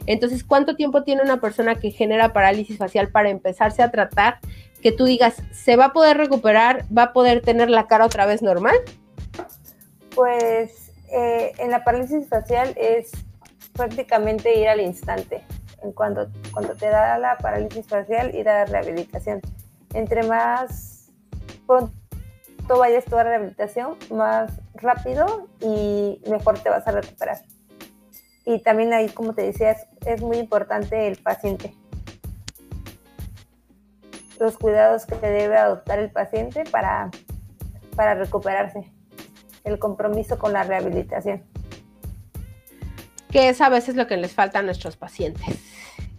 [0.06, 4.38] Entonces, ¿cuánto tiempo tiene una persona que genera parálisis facial para empezarse a tratar?
[4.82, 6.84] Que tú digas, ¿se va a poder recuperar?
[6.96, 8.76] ¿Va a poder tener la cara otra vez normal?
[10.14, 13.12] Pues eh, en la parálisis facial es
[13.72, 15.42] prácticamente ir al instante.
[15.82, 19.40] En cuando, cuando te da la parálisis facial, ir a la rehabilitación.
[19.92, 21.12] Entre más
[21.66, 21.92] pronto
[22.78, 27.38] vayas a la rehabilitación, más rápido y mejor te vas a recuperar.
[28.44, 31.74] Y también ahí, como te decía, es, muy importante el paciente.
[34.38, 37.10] Los cuidados que debe adoptar el paciente para,
[37.96, 38.92] para recuperarse.
[39.64, 41.42] El compromiso con la rehabilitación.
[43.30, 45.73] Que es a veces lo que les falta a nuestros pacientes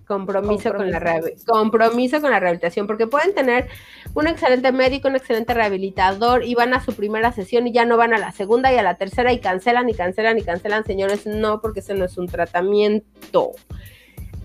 [0.05, 3.67] Compromiso, Con la compromiso con la rehabilitación, porque pueden tener
[4.13, 7.97] un excelente médico, un excelente rehabilitador y van a su primera sesión y ya no
[7.97, 11.25] van a la segunda y a la tercera y cancelan y cancelan y cancelan, señores,
[11.25, 13.53] no, porque ese no es un tratamiento.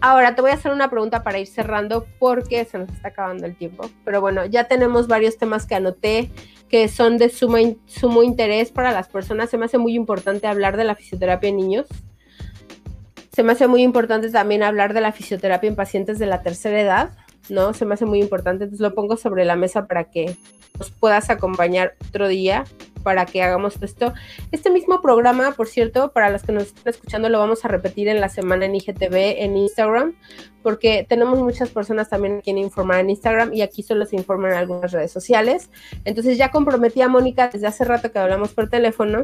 [0.00, 3.44] Ahora te voy a hacer una pregunta para ir cerrando porque se nos está acabando
[3.44, 3.90] el tiempo.
[4.02, 6.30] Pero bueno, ya tenemos varios temas que anoté
[6.70, 9.50] que son de sumo interés para las personas.
[9.50, 11.86] Se me hace muy importante hablar de la fisioterapia en niños
[13.40, 16.78] se me hace muy importante también hablar de la fisioterapia en pacientes de la tercera
[16.78, 17.10] edad,
[17.48, 17.72] ¿no?
[17.72, 20.36] Se me hace muy importante, entonces lo pongo sobre la mesa para que
[20.78, 22.64] nos puedas acompañar otro día
[23.02, 24.12] para que hagamos esto.
[24.52, 28.08] Este mismo programa, por cierto, para los que nos están escuchando, lo vamos a repetir
[28.08, 30.16] en la semana en IGTV, en Instagram,
[30.62, 34.52] porque tenemos muchas personas también que quieren informar en Instagram y aquí solo se informan
[34.52, 35.70] en algunas redes sociales.
[36.04, 39.22] Entonces ya comprometí a Mónica desde hace rato que hablamos por teléfono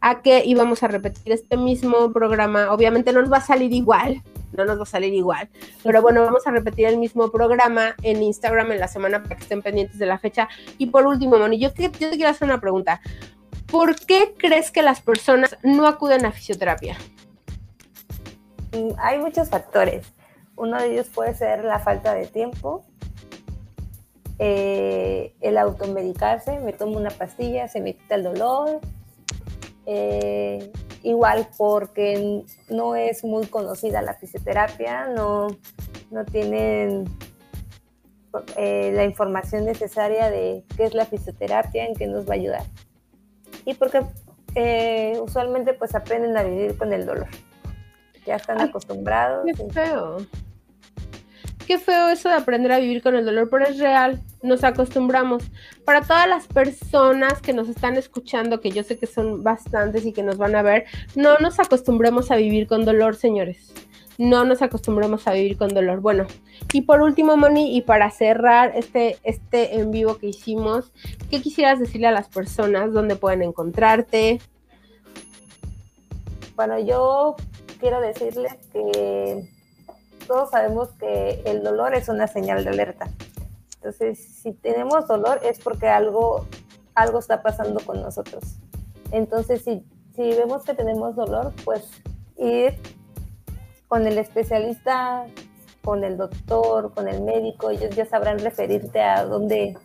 [0.00, 2.72] a que íbamos a repetir este mismo programa.
[2.72, 4.22] Obviamente no nos va a salir igual,
[4.52, 5.48] no nos va a salir igual,
[5.82, 9.42] pero bueno, vamos a repetir el mismo programa en Instagram en la semana para que
[9.42, 10.48] estén pendientes de la fecha.
[10.78, 13.00] Y por último, Moni, yo, te quiero hacer una pregunta.
[13.70, 16.96] ¿Por qué crees que las personas no acuden a fisioterapia?
[18.72, 20.06] Mm, hay muchos factores.
[20.56, 22.84] Uno de ellos puede ser la falta de tiempo,
[24.38, 28.80] eh, el automedicarse, me tomo una pastilla, se me quita el dolor,
[29.86, 30.72] eh,
[31.02, 35.46] igual porque no es muy conocida la fisioterapia, no,
[36.10, 37.04] no tienen
[38.56, 42.62] eh, la información necesaria de qué es la fisioterapia, en qué nos va a ayudar.
[43.64, 44.02] Y porque
[44.54, 47.28] eh, usualmente pues aprenden a vivir con el dolor.
[48.26, 49.46] Ya están acostumbrados.
[49.46, 50.18] Qué feo.
[51.66, 55.42] Qué feo eso de aprender a vivir con el dolor, pero es real nos acostumbramos.
[55.84, 60.12] Para todas las personas que nos están escuchando, que yo sé que son bastantes y
[60.12, 63.74] que nos van a ver, no nos acostumbremos a vivir con dolor, señores.
[64.18, 66.00] No nos acostumbremos a vivir con dolor.
[66.00, 66.26] Bueno,
[66.72, 70.92] y por último, Moni, y para cerrar este, este en vivo que hicimos,
[71.30, 72.92] ¿qué quisieras decirle a las personas?
[72.92, 74.40] ¿Dónde pueden encontrarte?
[76.54, 77.36] Bueno, yo
[77.78, 79.55] quiero decirles que
[80.26, 83.08] todos sabemos que el dolor es una señal de alerta.
[83.76, 86.46] Entonces, si tenemos dolor es porque algo,
[86.94, 88.56] algo está pasando con nosotros.
[89.12, 91.84] Entonces, si, si vemos que tenemos dolor, pues
[92.36, 92.74] ir
[93.88, 95.26] con el especialista,
[95.84, 99.78] con el doctor, con el médico, ellos ya sabrán referirte a dónde,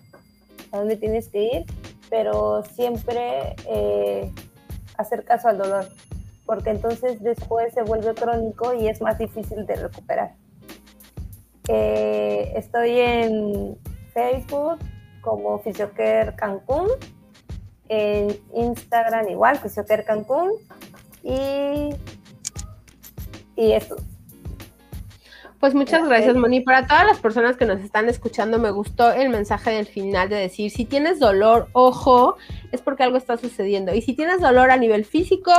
[0.72, 1.66] a dónde tienes que ir,
[2.10, 4.32] pero siempre eh,
[4.98, 5.88] hacer caso al dolor,
[6.46, 10.36] porque entonces después se vuelve crónico y es más difícil de recuperar.
[11.68, 13.78] Eh, estoy en
[14.14, 14.80] Facebook
[15.22, 16.90] como Fisiocare Cancún,
[17.88, 20.52] en Instagram igual, Fisiocare Cancún,
[21.24, 21.90] y,
[23.56, 23.96] y eso.
[25.62, 26.62] Pues muchas gracias, Moni.
[26.62, 30.38] Para todas las personas que nos están escuchando, me gustó el mensaje del final de
[30.38, 32.36] decir, si tienes dolor, ojo,
[32.72, 33.94] es porque algo está sucediendo.
[33.94, 35.52] Y si tienes dolor a nivel físico,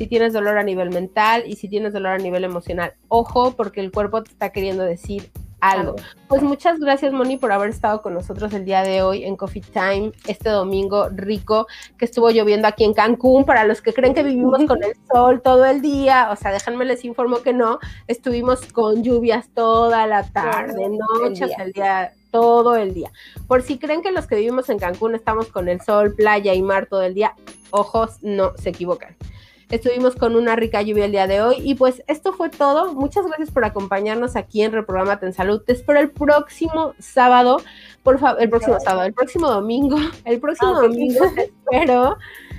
[0.00, 3.82] si tienes dolor a nivel mental y si tienes dolor a nivel emocional, ojo, porque
[3.82, 5.30] el cuerpo te está queriendo decir
[5.60, 5.96] algo.
[6.26, 9.60] Pues muchas gracias, Moni, por haber estado con nosotros el día de hoy en Coffee
[9.60, 11.66] Time, este domingo rico
[11.98, 13.44] que estuvo lloviendo aquí en Cancún.
[13.44, 16.86] Para los que creen que vivimos con el sol todo el día, o sea, déjenme
[16.86, 22.94] les informo que no, estuvimos con lluvias toda la tarde, noches, el día todo el
[22.94, 23.12] día.
[23.46, 26.62] Por si creen que los que vivimos en Cancún estamos con el sol, playa y
[26.62, 27.34] mar todo el día,
[27.70, 29.14] ojos, no se equivocan.
[29.70, 31.56] Estuvimos con una rica lluvia el día de hoy.
[31.62, 32.92] Y pues esto fue todo.
[32.94, 35.62] Muchas gracias por acompañarnos aquí en Reprogramate en Salud.
[35.62, 37.58] Te espero el próximo sábado.
[38.02, 39.96] Por favor, el próximo sábado, el próximo domingo.
[40.24, 42.16] El próximo ah, domingo te espero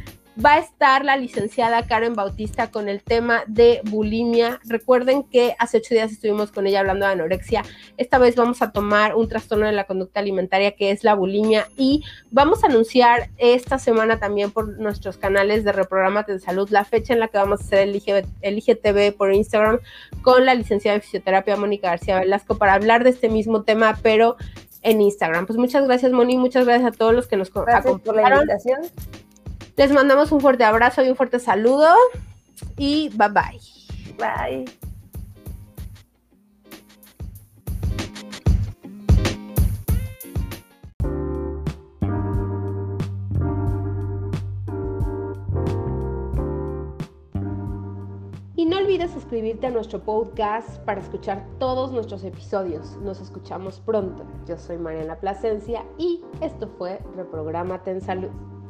[0.43, 4.59] va a estar la licenciada Karen Bautista con el tema de bulimia.
[4.65, 7.63] Recuerden que hace ocho días estuvimos con ella hablando de anorexia.
[7.97, 11.67] Esta vez vamos a tomar un trastorno de la conducta alimentaria que es la bulimia
[11.77, 16.85] y vamos a anunciar esta semana también por nuestros canales de Reprogramate de Salud la
[16.85, 19.79] fecha en la que vamos a hacer el, IGTV por Instagram
[20.21, 24.37] con la licenciada de fisioterapia Mónica García Velasco para hablar de este mismo tema, pero
[24.81, 25.45] en Instagram.
[25.45, 28.81] Pues muchas gracias, Moni, muchas gracias a todos los que nos gracias por la invitación.
[29.82, 31.88] Les mandamos un fuerte abrazo y un fuerte saludo.
[32.77, 33.59] Y bye bye.
[34.15, 34.65] Bye.
[48.55, 52.97] Y no olvides suscribirte a nuestro podcast para escuchar todos nuestros episodios.
[52.97, 54.27] Nos escuchamos pronto.
[54.45, 58.61] Yo soy Mariana Plasencia y esto fue Reprogramate en Salud.